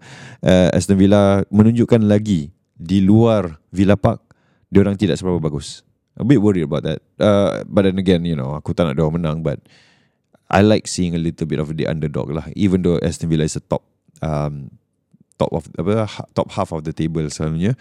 Aston 0.71 0.97
Villa 0.97 1.43
menunjukkan 1.53 2.01
lagi 2.07 2.55
di 2.77 3.03
luar 3.03 3.59
Villa 3.75 3.99
Park 3.99 4.23
dia 4.71 4.83
orang 4.83 4.97
tidak 4.97 5.21
seberapa 5.21 5.39
bagus. 5.39 5.85
A 6.17 6.25
bit 6.25 6.41
worried 6.41 6.65
about 6.65 6.81
that. 6.89 7.05
Uh, 7.21 7.61
but 7.69 7.85
then 7.85 8.01
again 8.01 8.25
you 8.25 8.39
know 8.39 8.57
aku 8.57 8.73
tak 8.73 8.89
nak 8.89 8.97
dia 8.97 9.05
menang 9.05 9.45
but 9.45 9.61
I 10.47 10.63
like 10.63 10.87
seeing 10.87 11.15
a 11.15 11.23
little 11.23 11.47
bit 11.47 11.59
of 11.59 11.75
the 11.75 11.87
underdog 11.87 12.31
lah 12.31 12.47
even 12.55 12.83
though 12.87 12.99
Aston 13.03 13.31
Villa 13.31 13.45
is 13.45 13.59
a 13.59 13.65
top 13.65 13.83
um, 14.23 14.71
top 15.37 15.51
of 15.53 15.67
apa 15.77 16.07
top 16.33 16.49
half 16.55 16.71
of 16.71 16.87
the 16.87 16.95
table 16.95 17.27
selalunya 17.29 17.75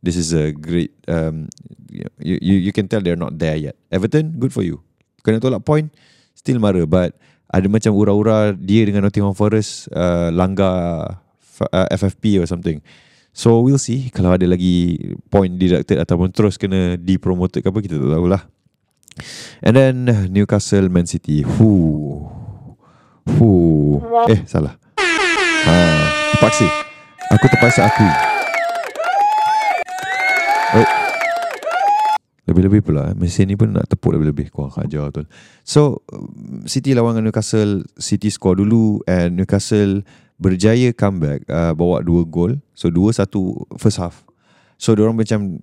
this 0.00 0.14
is 0.14 0.30
a 0.30 0.54
great 0.54 0.94
um, 1.10 1.50
you, 1.90 2.38
you 2.40 2.70
you 2.70 2.72
can 2.72 2.86
tell 2.86 3.02
they're 3.02 3.18
not 3.18 3.34
there 3.38 3.58
yet 3.58 3.74
Everton 3.90 4.38
good 4.38 4.54
for 4.54 4.62
you 4.62 4.80
kena 5.26 5.42
tolak 5.42 5.66
point 5.66 5.90
still 6.38 6.62
mara 6.62 6.86
but 6.86 7.14
ada 7.52 7.68
macam 7.68 7.92
ura-ura 7.92 8.56
dia 8.56 8.88
dengan 8.88 9.04
Nottingham 9.04 9.36
Forest 9.36 9.92
uh, 9.92 10.32
langgar 10.32 11.20
uh, 11.68 11.86
FFP 11.92 12.40
or 12.40 12.48
something. 12.48 12.80
So 13.36 13.60
we'll 13.60 13.80
see 13.80 14.08
kalau 14.08 14.32
ada 14.32 14.48
lagi 14.48 14.96
point 15.28 15.56
deducted 15.60 16.00
ataupun 16.00 16.32
terus 16.32 16.56
kena 16.56 16.96
depromoted 16.96 17.60
ke 17.60 17.68
apa 17.68 17.78
kita 17.84 18.00
tak 18.00 18.08
tahulah. 18.08 18.42
And 19.60 19.76
then 19.76 19.96
Newcastle 20.32 20.88
Man 20.88 21.04
City. 21.04 21.44
Hu. 21.44 22.11
Hu. 23.26 24.00
Eh 24.26 24.42
salah. 24.46 24.74
Ha, 25.62 25.74
terpaksa. 26.34 26.66
Aku 27.30 27.46
terpaksa 27.46 27.80
aku. 27.86 28.06
Oh. 30.72 30.88
Lebih-lebih 32.42 32.82
pula 32.82 33.14
Mesin 33.14 33.46
ni 33.46 33.54
pun 33.54 33.70
nak 33.70 33.86
tepuk 33.86 34.18
lebih-lebih 34.18 34.50
Kurang 34.50 34.74
ajar 34.74 35.14
betul 35.14 35.30
So 35.62 36.02
City 36.66 36.90
lawan 36.90 37.14
dengan 37.14 37.30
Newcastle 37.30 37.86
City 37.94 38.34
score 38.34 38.58
dulu 38.58 38.98
And 39.06 39.38
Newcastle 39.38 40.02
Berjaya 40.42 40.90
comeback 40.90 41.46
uh, 41.46 41.70
Bawa 41.70 42.02
dua 42.02 42.26
gol 42.26 42.58
So 42.74 42.90
dua 42.90 43.14
satu 43.14 43.68
First 43.78 44.02
half 44.02 44.26
So 44.74 44.98
diorang 44.98 45.14
macam 45.14 45.62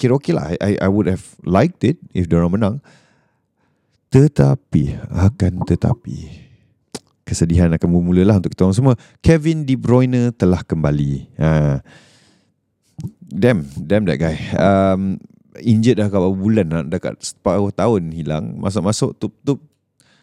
Kira 0.00 0.16
okay 0.16 0.32
lah 0.32 0.56
I, 0.56 0.80
I 0.80 0.88
would 0.88 1.12
have 1.12 1.36
liked 1.44 1.84
it 1.84 2.00
If 2.16 2.30
diorang 2.30 2.56
menang 2.56 2.80
Tetapi 4.08 4.96
Akan 5.12 5.60
tetapi 5.68 6.43
Kesedihan 7.24 7.72
akan 7.72 7.88
bermula 7.88 8.22
lah 8.22 8.36
Untuk 8.36 8.52
kita 8.52 8.68
orang 8.68 8.76
semua. 8.76 8.94
Kevin 9.24 9.64
De 9.64 9.74
Bruyne 9.80 10.30
Telah 10.36 10.60
kembali. 10.60 11.32
Uh, 11.40 11.80
Damn 13.32 13.66
Damn 13.74 14.04
that 14.06 14.20
guy. 14.20 14.36
Um, 14.54 15.18
injured 15.58 15.98
dah 15.98 16.12
beberapa 16.12 16.36
bulan 16.36 16.66
dah 16.70 16.82
dekat 16.86 17.18
separuh 17.18 17.74
tahun 17.74 18.14
hilang. 18.14 18.54
Masuk-masuk 18.60 19.18
tup-tup 19.18 19.58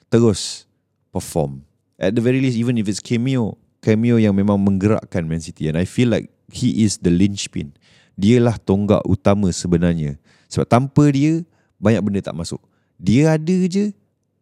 terus 0.08 0.70
perform. 1.12 1.66
At 2.00 2.16
the 2.16 2.24
very 2.24 2.40
least 2.40 2.56
even 2.56 2.80
if 2.80 2.88
it's 2.88 3.04
cameo 3.04 3.60
cameo 3.82 4.22
yang 4.22 4.38
memang 4.38 4.62
menggerakkan 4.62 5.26
Man 5.26 5.42
City 5.42 5.68
and 5.68 5.76
I 5.76 5.90
feel 5.90 6.08
like 6.14 6.30
he 6.54 6.86
is 6.86 7.02
the 7.02 7.10
linchpin. 7.12 7.74
Dialah 8.16 8.62
tonggak 8.62 9.02
utama 9.10 9.50
sebenarnya. 9.50 10.22
Sebab 10.48 10.70
tanpa 10.70 11.10
dia 11.10 11.42
banyak 11.82 12.02
benda 12.06 12.22
tak 12.22 12.38
masuk. 12.38 12.62
Dia 13.02 13.36
ada 13.36 13.58
je 13.66 13.92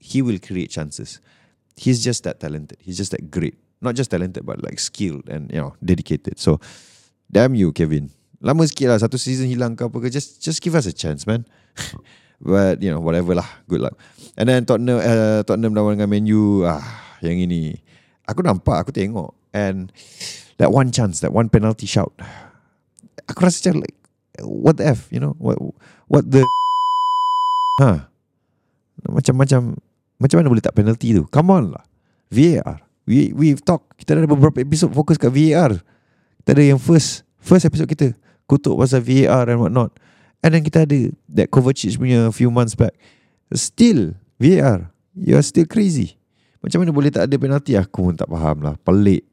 he 0.04 0.19
will 0.19 0.38
create 0.38 0.69
chances 0.72 1.24
he's 1.80 2.04
just 2.04 2.28
that 2.28 2.44
talented. 2.44 2.76
He's 2.84 3.00
just 3.00 3.15
that 3.15 3.32
great. 3.32 3.56
Not 3.80 3.96
just 3.96 4.12
talented 4.12 4.44
but 4.44 4.60
like 4.60 4.84
skilled 4.84 5.32
and 5.32 5.48
you 5.48 5.63
know 5.63 5.80
dedicated. 5.80 6.36
So 6.36 6.60
damn 7.32 7.56
you 7.56 7.72
Kevin. 7.72 8.12
Lama 8.44 8.68
sikit 8.68 8.92
lah. 8.92 9.00
Satu 9.00 9.15
season 9.15 9.48
hilang 9.48 9.80
ke 9.80 9.88
apa 9.88 9.96
ke 10.04 10.12
Just 10.12 10.44
just 10.44 10.60
give 10.60 10.76
us 10.76 10.84
a 10.84 10.92
chance 10.92 11.24
man. 11.24 11.48
But 12.39 12.80
you 12.80 12.92
know 12.92 13.00
Whatever 13.00 13.36
lah. 13.39 13.48
Good 13.72 13.84
luck. 13.84 13.96
And 14.36 14.52
then 14.52 14.68
Tottenham 14.68 15.00
uh, 15.00 15.44
Tottenham 15.48 15.76
lawan 15.76 16.00
dengan 16.00 16.12
Man 16.12 16.28
U. 16.28 16.68
Ah, 16.68 16.84
Yang 17.24 17.48
ini. 17.48 17.63
Aku 18.28 18.44
nampak 18.44 18.84
Aku 18.84 18.92
tengok. 18.92 19.32
And 19.56 19.92
That 20.60 20.76
one 20.76 20.92
chance 20.92 21.24
That 21.24 21.32
one 21.32 21.48
penalty 21.48 21.88
shout. 21.88 22.12
Aku 23.32 23.44
rasa 23.44 23.63
macam 23.63 23.88
like 23.88 23.96
What 24.44 24.80
the 24.80 24.88
F 24.92 25.08
You 25.12 25.20
know? 25.24 25.36
What 25.39 25.60
What 26.12 26.28
the 26.28 26.44
Ha 27.80 28.08
Macam-macam 29.08 29.36
Macam 29.36 29.62
mana 30.19 30.51
boleh 30.51 30.63
tak 30.63 30.75
penalty 30.75 31.15
tu 31.15 31.23
Come 31.32 31.49
on 31.55 31.63
lah 31.71 31.84
VAR 32.27 32.84
We, 33.08 33.32
We've 33.34 33.63
talked 33.63 33.95
Kita 33.95 34.13
ada 34.19 34.27
beberapa 34.27 34.60
episod 34.60 34.91
Fokus 34.91 35.15
kat 35.15 35.32
VAR 35.32 35.79
Kita 36.43 36.49
ada 36.51 36.63
yang 36.63 36.77
first 36.77 37.23
First 37.39 37.65
episode 37.65 37.88
kita 37.88 38.05
kutuk 38.49 38.75
pasal 38.82 39.05
VAR 39.05 39.45
and 39.47 39.62
what 39.62 39.69
not. 39.69 39.93
And 40.41 40.55
then 40.58 40.65
kita 40.65 40.89
ada 40.89 40.97
that 41.38 41.53
Kovacic 41.53 41.95
punya 42.01 42.34
few 42.34 42.49
months 42.49 42.73
back. 42.73 42.97
Still 43.53 44.17
VAR. 44.41 44.89
You 45.13 45.38
are 45.38 45.45
still 45.45 45.69
crazy. 45.69 46.17
Macam 46.60 46.84
mana 46.84 46.91
boleh 46.91 47.12
tak 47.13 47.27
ada 47.29 47.36
penalti? 47.38 47.77
Aku 47.77 48.10
pun 48.10 48.15
tak 48.17 48.27
faham 48.27 48.65
lah. 48.65 48.75
Pelik. 48.82 49.23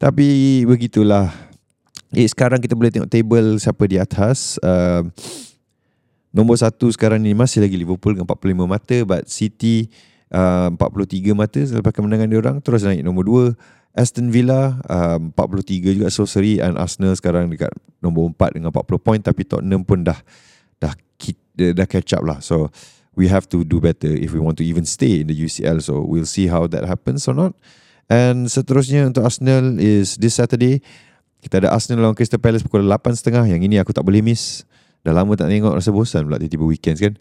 Tapi 0.00 0.26
begitulah. 0.64 1.32
Eh, 2.14 2.28
sekarang 2.30 2.62
kita 2.62 2.78
boleh 2.78 2.94
tengok 2.94 3.10
table 3.10 3.58
siapa 3.58 3.84
di 3.90 3.98
atas. 3.98 4.56
Uh, 4.62 5.08
nombor 6.34 6.58
satu 6.58 6.90
sekarang 6.90 7.22
ni 7.22 7.32
masih 7.32 7.62
lagi 7.62 7.78
Liverpool 7.78 8.18
dengan 8.18 8.26
45 8.26 8.66
mata. 8.66 8.96
But 9.06 9.30
City 9.30 9.88
uh, 10.34 10.74
43 10.74 11.30
mata 11.32 11.60
selepas 11.62 11.94
kemenangan 11.94 12.26
dia 12.26 12.38
orang. 12.42 12.56
Terus 12.58 12.82
naik 12.82 13.06
nombor 13.06 13.24
dua. 13.24 13.46
Aston 13.94 14.26
Villa 14.34 14.82
uh, 14.90 15.22
43 15.38 15.94
juga 15.94 16.10
so 16.10 16.26
seri 16.26 16.58
and 16.58 16.74
Arsenal 16.74 17.14
sekarang 17.14 17.46
dekat 17.46 17.70
nombor 18.02 18.34
4 18.34 18.58
dengan 18.58 18.74
40 18.74 18.98
point 18.98 19.22
tapi 19.22 19.46
Tottenham 19.46 19.86
pun 19.86 20.02
dah 20.02 20.18
dah 20.82 20.90
dah 21.54 21.86
catch 21.86 22.10
up 22.18 22.26
lah 22.26 22.42
so 22.42 22.74
we 23.14 23.30
have 23.30 23.46
to 23.46 23.62
do 23.62 23.78
better 23.78 24.10
if 24.10 24.34
we 24.34 24.42
want 24.42 24.58
to 24.58 24.66
even 24.66 24.82
stay 24.82 25.22
in 25.22 25.30
the 25.30 25.36
UCL 25.38 25.78
so 25.78 26.02
we'll 26.02 26.26
see 26.26 26.50
how 26.50 26.66
that 26.66 26.82
happens 26.82 27.30
or 27.30 27.38
not 27.38 27.54
and 28.10 28.50
seterusnya 28.50 29.06
untuk 29.06 29.22
Arsenal 29.22 29.78
is 29.78 30.18
this 30.18 30.34
Saturday 30.42 30.82
kita 31.38 31.62
ada 31.62 31.70
Arsenal 31.70 32.10
lawan 32.10 32.18
Crystal 32.18 32.42
Palace 32.42 32.66
pukul 32.66 32.82
8.30 32.82 33.54
yang 33.54 33.62
ini 33.62 33.78
aku 33.78 33.94
tak 33.94 34.02
boleh 34.02 34.26
miss 34.26 34.66
dah 35.04 35.12
lama 35.12 35.36
tak 35.36 35.52
tengok 35.52 35.76
rasa 35.76 35.92
bosan 35.92 36.24
pula 36.24 36.40
tiba-tiba 36.40 36.64
weekends 36.64 37.00
kan 37.04 37.14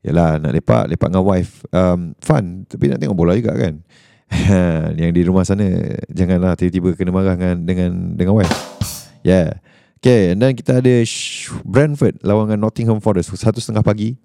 Yalah 0.00 0.40
nak 0.40 0.56
lepak 0.56 0.88
Lepak 0.88 1.12
dengan 1.12 1.24
wife 1.28 1.60
um, 1.76 2.16
Fun 2.24 2.64
Tapi 2.64 2.88
nak 2.88 3.04
tengok 3.04 3.16
bola 3.16 3.36
juga 3.36 3.52
kan 3.52 3.84
yang 5.00 5.10
di 5.10 5.22
rumah 5.26 5.42
sana 5.42 5.66
janganlah 6.06 6.54
tiba-tiba 6.54 6.94
kena 6.94 7.10
marah 7.10 7.34
dengan 7.34 7.56
dengan 7.66 7.90
dengan 8.14 8.34
wife. 8.38 8.54
Yeah. 9.26 9.58
Okay, 10.00 10.32
and 10.32 10.40
then 10.40 10.56
kita 10.56 10.80
ada 10.80 11.04
Brentford 11.66 12.24
lawan 12.24 12.48
dengan 12.48 12.64
Nottingham 12.64 13.04
Forest 13.04 13.36
satu 13.36 13.60
setengah 13.60 13.84
pagi. 13.84 14.16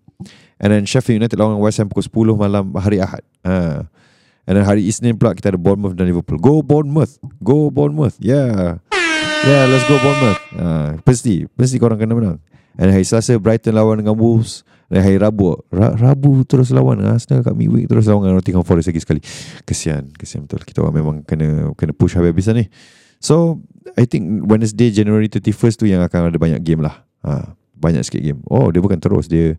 And 0.55 0.71
then 0.71 0.87
Sheffield 0.87 1.19
United 1.19 1.35
lawan 1.35 1.59
West 1.59 1.83
Ham 1.83 1.91
pukul 1.91 2.31
10 2.31 2.39
malam 2.39 2.71
hari 2.79 3.03
Ahad. 3.03 3.19
Ha. 3.43 3.83
And 4.47 4.53
then 4.55 4.63
hari 4.63 4.87
Isnin 4.87 5.19
pula 5.19 5.35
kita 5.35 5.51
ada 5.51 5.59
Bournemouth 5.59 5.99
dan 5.99 6.07
Liverpool. 6.07 6.39
Go 6.39 6.63
Bournemouth. 6.63 7.19
Go 7.43 7.67
Bournemouth. 7.67 8.15
Yeah. 8.23 8.79
Yeah, 9.43 9.67
let's 9.67 9.83
go 9.83 9.99
Bournemouth. 9.99 10.39
Ha. 10.55 10.65
Pasti, 11.03 11.43
pasti 11.59 11.75
korang 11.75 11.99
kena 11.99 12.15
menang. 12.15 12.39
And 12.75 12.91
hari 12.91 13.07
Selasa 13.07 13.39
Brighton 13.39 13.75
lawan 13.75 14.03
dengan 14.03 14.15
Wolves. 14.15 14.67
Dan 14.85 15.01
hari 15.01 15.17
Rabu 15.17 15.57
Ra- 15.73 15.97
Rabu 15.97 16.45
terus 16.45 16.69
lawan 16.69 17.01
Arsenal 17.01 17.41
kat 17.41 17.57
midweek 17.57 17.89
Terus 17.89 18.05
lawan 18.05 18.29
dengan 18.29 18.37
Nottingham 18.37 18.61
Forest 18.61 18.93
lagi 18.93 19.01
sekali. 19.01 19.17
Kesian 19.65 20.13
Kesian 20.13 20.45
betul. 20.45 20.61
Kita 20.61 20.85
orang 20.85 20.95
memang 21.01 21.15
kena 21.25 21.73
Kena 21.73 21.89
push 21.89 22.13
habis-habisan 22.13 22.61
ni. 22.61 22.69
So 23.17 23.65
I 23.97 24.05
think 24.05 24.45
Wednesday 24.45 24.93
January 24.93 25.25
31st 25.25 25.81
tu 25.81 25.85
Yang 25.89 26.05
akan 26.05 26.29
ada 26.29 26.37
banyak 26.37 26.61
game 26.61 26.85
lah. 26.85 27.01
Ha, 27.25 27.57
Banyak 27.73 28.05
sikit 28.05 28.21
game. 28.21 28.45
Oh 28.45 28.69
dia 28.69 28.77
bukan 28.77 29.01
terus. 29.01 29.25
Dia 29.25 29.57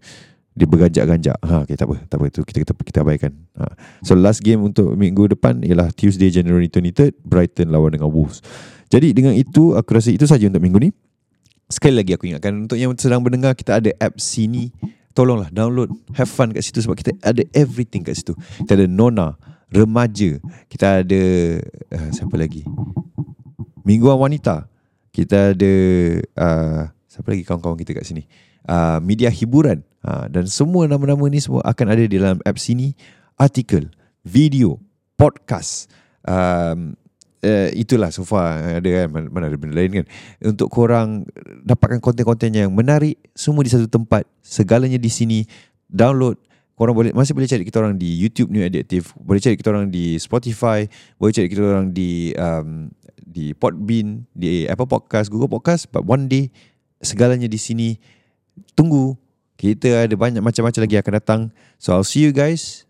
dia 0.56 0.66
berganjak-ganjak. 0.70 1.36
Ha, 1.42 1.66
Okay 1.66 1.74
tak 1.74 1.90
apa 1.90 2.06
Tak 2.06 2.16
apa. 2.22 2.24
Tu 2.30 2.40
kita, 2.46 2.58
kita, 2.62 2.72
kita 2.78 2.98
abaikan. 3.02 3.34
Ha. 3.58 3.74
So 4.06 4.14
last 4.14 4.46
game 4.46 4.62
untuk 4.62 4.94
minggu 4.94 5.34
depan 5.34 5.58
Ialah 5.66 5.90
Tuesday 5.90 6.30
January 6.30 6.70
23rd 6.70 7.18
Brighton 7.26 7.74
lawan 7.74 7.98
dengan 7.98 8.14
Wolves. 8.14 8.46
Jadi 8.94 9.10
dengan 9.10 9.34
itu 9.34 9.74
Aku 9.74 9.90
rasa 9.90 10.14
itu 10.14 10.22
saja 10.22 10.46
untuk 10.46 10.62
minggu 10.62 10.78
ni 10.78 10.90
Sekali 11.66 11.98
lagi 11.98 12.14
aku 12.14 12.30
ingatkan 12.30 12.66
Untuk 12.66 12.78
yang 12.78 12.94
sedang 12.94 13.22
mendengar 13.26 13.58
Kita 13.58 13.82
ada 13.82 13.90
app 13.98 14.22
Sini. 14.22 14.70
Tolonglah 15.16 15.48
download 15.48 15.88
have 16.12 16.28
fun 16.28 16.52
kat 16.52 16.60
situ 16.60 16.84
sebab 16.84 16.92
kita 16.92 17.16
ada 17.24 17.40
everything 17.56 18.04
kat 18.04 18.20
situ. 18.20 18.36
Kita 18.36 18.76
ada 18.76 18.84
nona 18.84 19.32
remaja 19.72 20.36
kita 20.68 21.00
ada 21.00 21.22
uh, 21.88 22.10
siapa 22.12 22.36
lagi? 22.36 22.68
Mingguan 23.80 24.20
wanita 24.20 24.68
kita 25.16 25.56
ada 25.56 25.72
uh, 26.36 26.82
siapa 27.08 27.32
lagi 27.32 27.48
kawan-kawan 27.48 27.80
kita 27.80 27.96
kat 27.96 28.04
sini? 28.04 28.28
Uh, 28.68 29.00
media 29.00 29.32
hiburan. 29.32 29.80
Uh, 30.04 30.28
dan 30.28 30.44
semua 30.52 30.84
nama-nama 30.84 31.24
ni 31.32 31.40
semua 31.40 31.64
akan 31.64 31.86
ada 31.96 32.04
di 32.04 32.20
dalam 32.20 32.36
app 32.44 32.60
sini. 32.60 32.92
Artikel 33.40 33.88
video 34.20 34.76
podcast. 35.16 35.88
Um, 36.28 36.92
uh, 37.42 37.68
itulah 37.74 38.08
so 38.14 38.24
far 38.24 38.80
ada 38.80 38.88
kan 38.88 39.28
mana 39.28 39.50
ada 39.50 39.58
benda 39.58 39.76
lain 39.76 40.02
kan. 40.02 40.06
Untuk 40.54 40.68
korang 40.72 41.26
dapatkan 41.66 42.00
konten-konten 42.00 42.54
yang 42.54 42.70
menarik 42.72 43.20
semua 43.36 43.66
di 43.66 43.72
satu 43.72 43.90
tempat 43.90 44.24
segalanya 44.40 44.96
di 44.96 45.10
sini 45.10 45.38
download. 45.90 46.38
Korang 46.76 46.92
boleh 46.92 47.12
masih 47.16 47.32
boleh 47.32 47.48
cari 47.48 47.64
kita 47.64 47.80
orang 47.80 47.96
di 47.96 48.20
YouTube 48.20 48.52
New 48.52 48.60
Addictive 48.60 49.16
boleh 49.16 49.40
cari 49.40 49.56
kita 49.56 49.72
orang 49.72 49.88
di 49.88 50.20
Spotify 50.20 50.84
boleh 51.16 51.32
cari 51.32 51.48
kita 51.48 51.64
orang 51.64 51.88
di 51.88 52.36
um, 52.36 52.92
di 53.16 53.56
Podbean 53.56 54.28
di 54.36 54.68
Apple 54.68 54.84
Podcast 54.84 55.32
Google 55.32 55.48
Podcast 55.48 55.88
but 55.88 56.04
one 56.04 56.28
day 56.28 56.52
segalanya 57.00 57.48
di 57.48 57.56
sini. 57.56 57.96
Tunggu 58.76 59.16
kita 59.56 60.04
ada 60.04 60.12
banyak 60.16 60.44
macam-macam 60.44 60.80
lagi 60.84 60.96
akan 61.00 61.12
datang. 61.16 61.40
So 61.80 61.96
I'll 61.96 62.04
see 62.04 62.24
you 62.24 62.32
guys. 62.32 62.84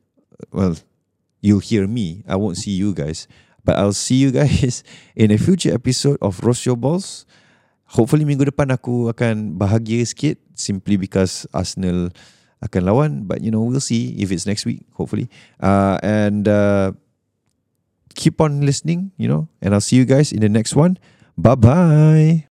Well 0.51 0.75
you'll 1.39 1.63
hear 1.63 1.87
me. 1.87 2.27
I 2.27 2.35
won't 2.35 2.59
see 2.59 2.75
you 2.75 2.91
guys 2.91 3.31
But 3.67 3.83
I'll 3.83 3.97
see 3.97 4.23
you 4.23 4.31
guys 4.31 4.87
in 5.19 5.35
a 5.35 5.39
future 5.43 5.75
episode 5.75 6.23
of 6.23 6.39
Roast 6.47 6.63
Your 6.63 6.79
Balls. 6.79 7.27
Hopefully 7.91 8.23
minggu 8.23 8.47
depan 8.47 8.71
aku 8.71 9.11
akan 9.11 9.59
bahagia 9.59 10.07
sikit 10.07 10.39
simply 10.55 10.95
because 10.95 11.51
Arsenal 11.51 12.15
akan 12.63 12.83
lawan. 12.87 13.11
But 13.27 13.43
you 13.43 13.51
know, 13.51 13.67
we'll 13.67 13.83
see 13.83 14.15
if 14.23 14.31
it's 14.31 14.47
next 14.47 14.63
week, 14.63 14.87
hopefully. 14.95 15.27
Uh, 15.59 15.99
and 16.07 16.47
uh, 16.47 16.95
keep 18.15 18.39
on 18.39 18.63
listening, 18.63 19.11
you 19.19 19.27
know. 19.27 19.51
And 19.59 19.75
I'll 19.75 19.85
see 19.85 19.99
you 19.99 20.07
guys 20.07 20.31
in 20.31 20.41
the 20.41 20.51
next 20.51 20.79
one. 20.79 20.99
Bye-bye. 21.35 22.47